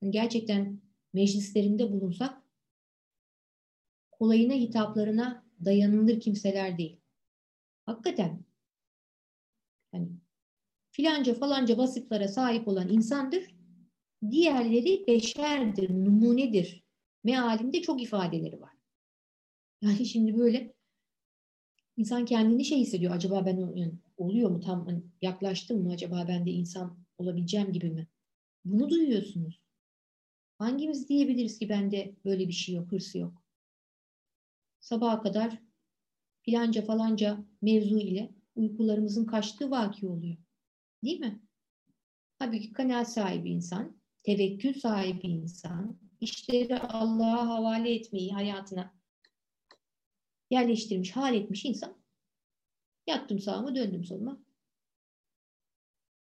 hani 0.01 0.11
gerçekten 0.11 0.81
meclislerinde 1.13 1.93
bulunsak 1.93 2.44
kolayına 4.25 4.55
hitaplarına 4.55 5.45
dayanılır 5.65 6.21
kimseler 6.21 6.79
değil. 6.79 7.01
Hakikaten 7.87 8.45
yani 9.93 10.09
filanca 10.91 11.35
falanca 11.35 11.79
vasıflara 11.79 12.29
sahip 12.29 12.69
olan 12.69 12.89
insandır. 12.89 13.55
Diğerleri 14.31 15.05
beşerdir, 15.07 15.91
numunedir. 15.91 16.85
Mealinde 17.25 17.83
çok 17.83 18.03
ifadeleri 18.03 18.61
var. 18.61 18.73
Yani 19.83 20.07
şimdi 20.07 20.39
böyle 20.39 20.75
insan 21.97 22.25
kendini 22.25 22.65
şey 22.65 22.79
hissediyor. 22.79 23.15
Acaba 23.15 23.47
ben 23.47 24.01
oluyor 24.17 24.51
mu 24.51 24.61
tam 24.61 24.87
hani 24.87 25.03
yaklaştım 25.23 25.83
mı 25.83 25.93
acaba 25.93 26.25
ben 26.29 26.47
de 26.47 26.51
insan 26.51 26.99
olabileceğim 27.19 27.73
gibi 27.73 27.91
mi? 27.91 28.09
Bunu 28.65 28.91
duyuyorsunuz. 28.91 29.61
Hangimiz 30.59 31.09
diyebiliriz 31.09 31.59
ki 31.59 31.69
bende 31.69 32.15
böyle 32.25 32.49
bir 32.49 32.53
şey 32.53 32.75
yok, 32.75 32.93
hırsı 32.93 33.19
yok? 33.19 33.44
Sabaha 34.85 35.23
kadar 35.23 35.59
filanca 36.43 36.83
falanca 36.83 37.45
mevzu 37.63 37.99
ile 37.99 38.35
uykularımızın 38.55 39.25
kaçtığı 39.25 39.71
vaki 39.71 40.07
oluyor. 40.07 40.37
Değil 41.05 41.21
mi? 41.21 41.43
Halbuki 42.39 42.73
kanaat 42.73 43.13
sahibi 43.13 43.51
insan, 43.51 44.01
tevekkül 44.23 44.75
sahibi 44.75 45.27
insan, 45.27 45.99
işleri 46.21 46.79
Allah'a 46.79 47.49
havale 47.49 47.95
etmeyi 47.95 48.33
hayatına 48.33 48.95
yerleştirmiş, 50.51 51.17
hal 51.17 51.35
etmiş 51.35 51.65
insan. 51.65 52.05
Yattım 53.07 53.39
sağıma, 53.39 53.75
döndüm 53.75 54.05
soluma. 54.05 54.45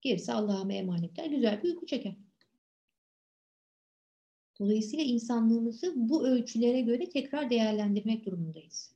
Gerisi 0.01 0.33
Allah'a 0.33 0.73
emanetler. 0.73 1.27
Güzel 1.27 1.63
bir 1.63 1.69
uyku 1.69 1.87
çeker. 1.87 2.17
Dolayısıyla 4.59 5.05
insanlığımızı 5.05 5.93
bu 5.97 6.27
ölçülere 6.27 6.81
göre 6.81 7.09
tekrar 7.09 7.51
değerlendirmek 7.51 8.27
durumundayız. 8.27 8.95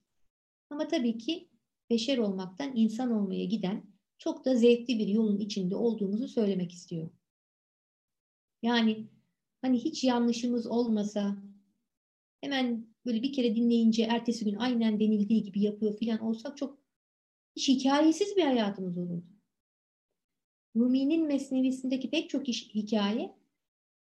Ama 0.70 0.88
tabii 0.88 1.18
ki 1.18 1.48
beşer 1.90 2.18
olmaktan 2.18 2.76
insan 2.76 3.10
olmaya 3.10 3.44
giden 3.44 3.84
çok 4.18 4.44
da 4.44 4.56
zevkli 4.56 4.98
bir 4.98 5.06
yolun 5.08 5.38
içinde 5.38 5.76
olduğumuzu 5.76 6.28
söylemek 6.28 6.72
istiyorum. 6.72 7.12
Yani 8.62 9.06
hani 9.62 9.78
hiç 9.78 10.04
yanlışımız 10.04 10.66
olmasa 10.66 11.42
hemen 12.40 12.86
böyle 13.06 13.22
bir 13.22 13.32
kere 13.32 13.56
dinleyince 13.56 14.02
ertesi 14.02 14.44
gün 14.44 14.54
aynen 14.54 15.00
denildiği 15.00 15.42
gibi 15.42 15.60
yapıyor 15.60 15.96
filan 15.98 16.20
olsak 16.20 16.56
çok 16.56 16.78
hiç 17.56 17.68
hikayesiz 17.68 18.36
bir 18.36 18.42
hayatımız 18.42 18.98
olurdu. 18.98 19.24
Rumi'nin 20.76 21.26
mesnevisindeki 21.26 22.10
pek 22.10 22.30
çok 22.30 22.48
iş, 22.48 22.74
hikaye 22.74 23.36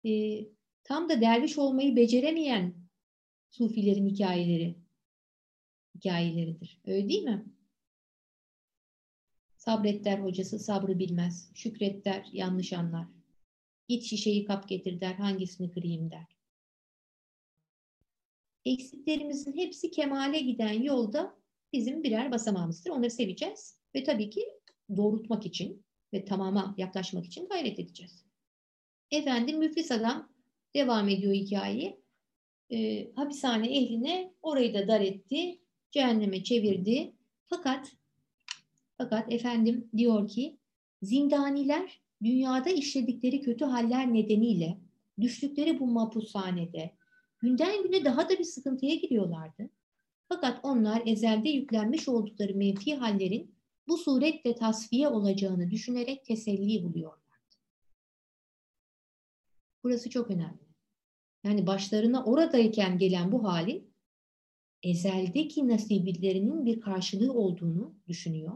e, 0.05 0.12
tam 0.83 1.09
da 1.09 1.21
derviş 1.21 1.57
olmayı 1.57 1.95
beceremeyen 1.95 2.75
sufilerin 3.49 4.09
hikayeleri 4.09 4.75
hikayeleridir. 5.95 6.81
Öyle 6.87 7.09
değil 7.09 7.23
mi? 7.23 7.45
Sabret 9.57 10.05
der 10.05 10.19
hocası 10.19 10.59
sabrı 10.59 10.99
bilmez. 10.99 11.51
Şükret 11.55 12.05
der 12.05 12.25
yanlış 12.33 12.73
anlar. 12.73 13.07
Git 13.87 14.03
şişeyi 14.03 14.45
kap 14.45 14.69
getir 14.69 15.01
der 15.01 15.13
hangisini 15.13 15.71
kırayım 15.71 16.11
der. 16.11 16.39
eksiklerimizin 18.65 19.57
hepsi 19.57 19.91
kemale 19.91 20.39
giden 20.39 20.81
yolda 20.81 21.35
bizim 21.73 22.03
birer 22.03 22.31
basamağımızdır. 22.31 22.89
Onları 22.89 23.11
seveceğiz 23.11 23.77
ve 23.95 24.03
tabii 24.03 24.29
ki 24.29 24.41
doğrultmak 24.97 25.45
için 25.45 25.85
ve 26.13 26.25
tamama 26.25 26.75
yaklaşmak 26.77 27.25
için 27.25 27.47
gayret 27.47 27.79
edeceğiz. 27.79 28.25
Efendim 29.11 29.59
müflis 29.59 29.91
adam 29.91 30.33
devam 30.75 31.10
ediyor 31.10 31.34
hikayeyi. 31.34 31.99
E, 32.71 33.08
hapishane 33.15 33.77
ehline 33.77 34.34
orayı 34.41 34.73
da 34.73 34.88
dar 34.88 35.01
etti, 35.01 35.60
cehenneme 35.91 36.43
çevirdi. 36.43 37.13
Fakat 37.45 37.91
fakat 38.97 39.34
efendim 39.34 39.89
diyor 39.97 40.27
ki 40.27 40.58
zindaniler 41.01 42.01
dünyada 42.23 42.69
işledikleri 42.69 43.41
kötü 43.41 43.65
haller 43.65 44.13
nedeniyle 44.13 44.77
düştükleri 45.21 45.79
bu 45.79 45.88
mahpushanede 45.88 46.91
günden 47.39 47.84
güne 47.84 48.05
daha 48.05 48.29
da 48.29 48.39
bir 48.39 48.43
sıkıntıya 48.43 48.95
giriyorlardı. 48.95 49.69
Fakat 50.29 50.60
onlar 50.63 51.01
ezelde 51.05 51.49
yüklenmiş 51.49 52.08
oldukları 52.08 52.55
menfi 52.55 52.95
hallerin 52.95 53.55
bu 53.88 53.97
suretle 53.97 54.55
tasfiye 54.55 55.08
olacağını 55.08 55.71
düşünerek 55.71 56.25
teselli 56.25 56.84
buluyorlardı. 56.84 57.28
Burası 59.83 60.09
çok 60.09 60.31
önemli. 60.31 60.69
Yani 61.43 61.67
başlarına 61.67 62.25
oradayken 62.25 62.97
gelen 62.97 63.31
bu 63.31 63.43
halin 63.43 63.93
ezeldeki 64.83 65.67
nasiblerinin 65.67 66.65
bir 66.65 66.81
karşılığı 66.81 67.33
olduğunu 67.33 67.95
düşünüyor. 68.07 68.55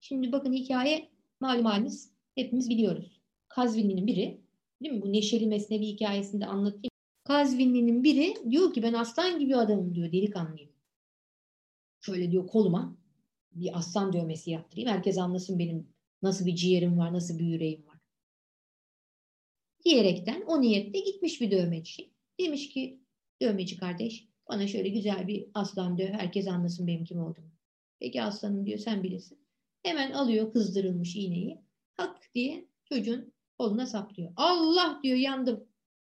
Şimdi 0.00 0.32
bakın 0.32 0.52
hikaye 0.52 1.08
malum 1.40 1.64
halimiz 1.64 2.12
hepimiz 2.34 2.70
biliyoruz. 2.70 3.20
Kazvinli'nin 3.48 4.06
biri, 4.06 4.40
değil 4.82 4.94
mi? 4.94 5.02
Bu 5.02 5.12
Neşeli 5.12 5.46
Mesnevi 5.46 5.86
hikayesinde 5.86 6.46
anlatayım. 6.46 6.90
Kazvinli'nin 7.24 8.04
biri 8.04 8.34
diyor 8.50 8.74
ki 8.74 8.82
ben 8.82 8.92
aslan 8.92 9.38
gibi 9.38 9.56
adamım 9.56 9.94
diyor, 9.94 10.12
delikanlıyım. 10.12 10.70
Şöyle 12.00 12.30
diyor 12.30 12.46
koluma 12.46 12.96
bir 13.52 13.78
aslan 13.78 14.12
dövmesi 14.12 14.50
yaptırayım. 14.50 14.90
Herkes 14.90 15.18
anlasın 15.18 15.58
benim 15.58 15.88
nasıl 16.22 16.46
bir 16.46 16.54
ciğerim 16.56 16.98
var, 16.98 17.12
nasıl 17.12 17.38
bir 17.38 17.44
yüreğim. 17.44 17.85
Diyerekten 19.86 20.42
o 20.46 20.60
niyetle 20.60 21.00
gitmiş 21.00 21.40
bir 21.40 21.50
dövmeci. 21.50 22.10
Demiş 22.40 22.68
ki 22.68 23.00
dövmeci 23.42 23.76
kardeş 23.76 24.28
bana 24.48 24.66
şöyle 24.66 24.88
güzel 24.88 25.28
bir 25.28 25.46
aslan 25.54 25.98
döv. 25.98 26.12
Herkes 26.12 26.48
anlasın 26.48 26.86
benim 26.86 27.04
kim 27.04 27.18
olduğumu. 27.18 27.50
Peki 27.98 28.22
aslanım 28.22 28.66
diyor 28.66 28.78
sen 28.78 29.02
bilirsin. 29.02 29.38
Hemen 29.82 30.12
alıyor 30.12 30.52
kızdırılmış 30.52 31.16
iğneyi. 31.16 31.60
Hak 31.94 32.34
diye 32.34 32.68
çocuğun 32.84 33.32
koluna 33.58 33.86
saplıyor. 33.86 34.32
Allah 34.36 35.00
diyor 35.02 35.16
yandım. 35.16 35.64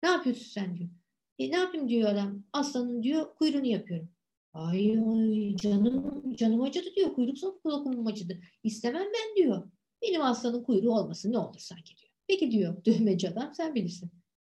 Ne 0.03 0.09
yapıyorsun 0.09 0.45
sen 0.45 0.77
diyor. 0.77 0.91
E 1.39 1.51
ne 1.51 1.57
yapayım 1.57 1.89
diyor 1.89 2.11
adam. 2.11 2.45
Aslanın 2.53 3.03
diyor 3.03 3.35
kuyruğunu 3.35 3.67
yapıyorum. 3.67 4.09
Ay, 4.53 4.91
ay 4.93 5.57
canım 5.57 6.35
canım 6.37 6.63
acıdı 6.63 6.95
diyor. 6.97 7.15
Kuyruk 7.15 7.63
kulakumum 7.63 8.07
acıdı. 8.07 8.41
İstemem 8.65 9.07
ben 9.07 9.37
diyor. 9.37 9.71
Benim 10.03 10.23
aslanın 10.23 10.63
kuyruğu 10.63 10.95
olmasın 10.95 11.33
ne 11.33 11.39
olur 11.39 11.59
sanki 11.59 11.97
diyor. 11.97 12.10
Peki 12.31 12.51
diyor 12.51 12.85
dövmeci 12.87 13.29
adam 13.29 13.55
sen 13.55 13.75
bilirsin. 13.75 14.11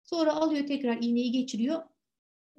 Sonra 0.04 0.32
alıyor 0.32 0.66
tekrar 0.66 0.98
iğneyi 1.02 1.32
geçiriyor. 1.32 1.82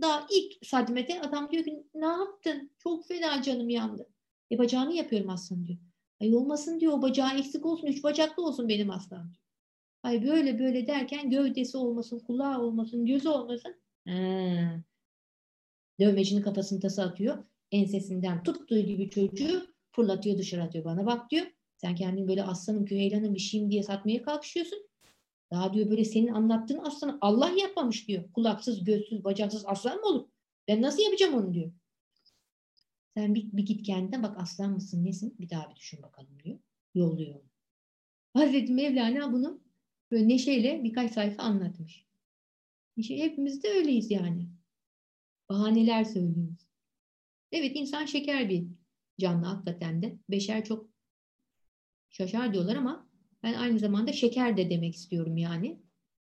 Daha 0.02 0.28
ilk 0.32 0.66
sadmede 0.66 1.22
adam 1.22 1.52
diyor 1.52 1.64
ki 1.64 1.84
ne 1.96 2.06
yaptın? 2.06 2.72
Çok 2.80 3.08
fena 3.08 3.42
canım 3.42 3.70
yandı. 3.70 4.10
E 4.52 4.58
bacağını 4.58 4.94
yapıyorum 4.94 5.30
aslan 5.30 5.66
diyor. 5.66 5.80
Ay 6.22 6.36
olmasın 6.36 6.80
diyor 6.80 6.94
o 6.94 7.02
bacağı 7.02 7.38
eksik 7.38 7.66
olsun. 7.66 7.88
Üç 7.88 8.04
bacaklı 8.04 8.46
olsun 8.46 8.70
benim 8.70 8.90
aslan 8.90 9.24
diyor. 9.24 9.44
Ay 10.04 10.28
böyle 10.28 10.60
böyle 10.60 10.88
derken 10.88 11.30
gövdesi 11.30 11.78
olmasın, 11.78 12.20
kulağı 12.20 12.62
olmasın, 12.62 13.06
gözü 13.06 13.30
olmasın. 13.30 13.76
Ha. 14.08 14.84
Dövmecinin 16.00 16.42
kafasını 16.42 16.80
tası 16.80 17.04
atıyor. 17.04 17.44
Ensesinden 17.72 18.44
tuttuğu 18.44 18.80
gibi 18.80 19.10
çocuğu 19.10 19.68
fırlatıyor 19.92 20.38
dışarı 20.38 20.64
atıyor. 20.64 20.86
Bana 20.86 21.06
bak 21.06 21.32
diyor. 21.32 21.46
Sen 21.78 21.96
kendini 21.96 22.28
böyle 22.28 22.44
aslanım, 22.44 22.86
küheylanım 22.86 23.34
bir 23.36 23.40
şeyim 23.40 23.72
diye 23.72 23.84
satmaya 23.84 24.22
kalkışıyorsun. 24.22 24.93
Daha 25.54 25.74
diyor 25.74 25.90
böyle 25.90 26.06
senin 26.06 26.28
anlattığın 26.28 26.78
aslanı 26.78 27.18
Allah 27.22 27.50
yapmamış 27.50 28.08
diyor. 28.08 28.32
Kulaksız, 28.32 28.84
gözsüz, 28.84 29.24
bacaksız 29.24 29.66
aslan 29.66 30.00
mı 30.00 30.06
olur? 30.06 30.28
Ben 30.68 30.82
nasıl 30.82 31.04
yapacağım 31.04 31.34
onu 31.34 31.54
diyor. 31.54 31.72
Sen 33.14 33.36
bir, 33.36 33.52
bir 33.52 33.66
git 33.66 33.86
kendine 33.86 34.24
bak 34.24 34.38
aslan 34.38 34.72
mısın 34.72 35.06
nesin 35.06 35.36
bir 35.40 35.50
daha 35.50 35.70
bir 35.70 35.76
düşün 35.76 36.02
bakalım 36.02 36.40
diyor. 36.44 36.60
Yolluyor 36.96 37.36
onu. 37.36 37.50
Hazreti 38.34 38.74
Mevlana 38.74 39.34
bunu 39.34 39.62
böyle 40.12 40.28
neşeyle 40.28 40.84
birkaç 40.84 41.12
sayfa 41.12 41.44
anlatmış. 41.44 42.06
İşte 42.98 43.18
hepimiz 43.18 43.64
de 43.64 43.70
öyleyiz 43.70 44.12
yani. 44.12 44.50
Bahaneler 45.50 46.04
söylüyoruz. 46.04 46.68
Evet 47.52 47.72
insan 47.76 48.06
şeker 48.06 48.50
bir 48.50 48.68
canlı 49.20 49.46
hakikaten 49.46 50.02
de. 50.02 50.18
Beşer 50.30 50.66
çok 50.66 50.90
şaşar 52.10 52.54
diyorlar 52.54 52.76
ama 52.76 53.13
ben 53.44 53.54
aynı 53.54 53.80
zamanda 53.80 54.14
şeker 54.14 54.58
de 54.58 54.70
demek 54.70 54.96
istiyorum 54.96 55.38
yani. 55.38 55.80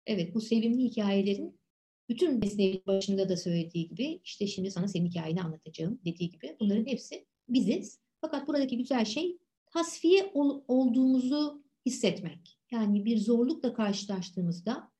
Evet 0.07 0.35
bu 0.35 0.40
sevimli 0.40 0.85
hikayelerin 0.85 1.61
bütün 2.09 2.38
mesleğin 2.38 2.83
başında 2.87 3.29
da 3.29 3.37
söylediği 3.37 3.88
gibi 3.88 4.20
işte 4.24 4.46
şimdi 4.46 4.70
sana 4.70 4.88
senin 4.88 5.07
hikayeni 5.07 5.42
anlatacağım 5.42 6.00
dediği 6.05 6.31
gibi 6.31 6.57
bunların 6.61 6.87
hepsi 6.87 7.26
biziz. 7.48 7.98
Fakat 8.20 8.48
buradaki 8.48 8.79
güzel 8.79 9.05
şey 9.05 9.38
tasfiye 9.66 10.31
ol, 10.35 10.62
olduğumuzu 10.68 11.64
hissetmek. 11.87 12.59
Yani 12.70 13.05
bir 13.05 13.18
zorlukla 13.18 13.74
karşılaştığımızda 13.74 14.92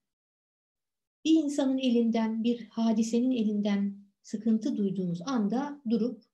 bir 1.25 1.35
insanın 1.35 1.79
elinden, 1.79 2.45
bir 2.45 2.67
hadisenin 2.69 3.31
elinden 3.31 4.07
sıkıntı 4.23 4.77
duyduğumuz 4.77 5.23
anda 5.23 5.83
durup 5.91 6.25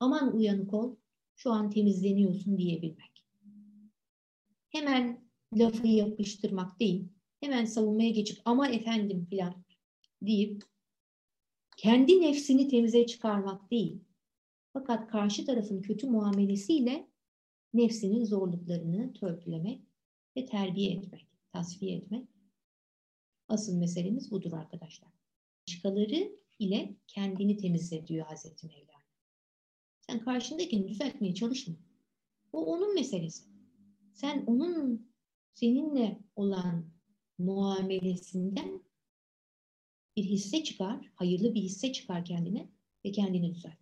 aman 0.00 0.36
uyanık 0.36 0.74
ol, 0.74 0.96
şu 1.36 1.50
an 1.50 1.70
temizleniyorsun 1.70 2.58
diyebilmek. 2.58 3.15
Hemen 4.76 5.30
lafı 5.54 5.86
yapıştırmak 5.86 6.80
değil, 6.80 7.08
hemen 7.40 7.64
savunmaya 7.64 8.10
geçip 8.10 8.38
ama 8.44 8.68
efendim 8.68 9.26
filan 9.30 9.64
deyip 10.22 10.62
kendi 11.76 12.20
nefsini 12.20 12.68
temize 12.68 13.06
çıkarmak 13.06 13.70
değil. 13.70 14.00
Fakat 14.72 15.10
karşı 15.10 15.46
tarafın 15.46 15.82
kötü 15.82 16.06
muamelesiyle 16.06 17.08
nefsinin 17.74 18.24
zorluklarını 18.24 19.12
törpülemek 19.12 19.80
ve 20.36 20.46
terbiye 20.46 20.92
etmek, 20.92 21.26
tasfiye 21.52 21.96
etmek. 21.96 22.28
Asıl 23.48 23.76
meselemiz 23.76 24.30
budur 24.30 24.52
arkadaşlar. 24.52 25.10
Başkaları 25.68 26.36
ile 26.58 26.96
kendini 27.06 27.56
temizle 27.56 28.06
diyor 28.06 28.26
Hazreti 28.26 28.66
Mevlana. 28.66 29.04
Sen 30.00 30.18
karşındakini 30.18 30.88
düzeltmeye 30.88 31.34
çalışma. 31.34 31.74
O 32.52 32.66
onun 32.66 32.94
meselesi. 32.94 33.55
Sen 34.16 34.44
onun 34.46 35.12
seninle 35.54 36.18
olan 36.36 36.90
muamelesinden 37.38 38.82
bir 40.16 40.24
hisse 40.24 40.64
çıkar, 40.64 41.12
hayırlı 41.14 41.54
bir 41.54 41.60
hisse 41.60 41.92
çıkar 41.92 42.24
kendine 42.24 42.68
ve 43.04 43.12
kendini 43.12 43.54
düzelt. 43.54 43.76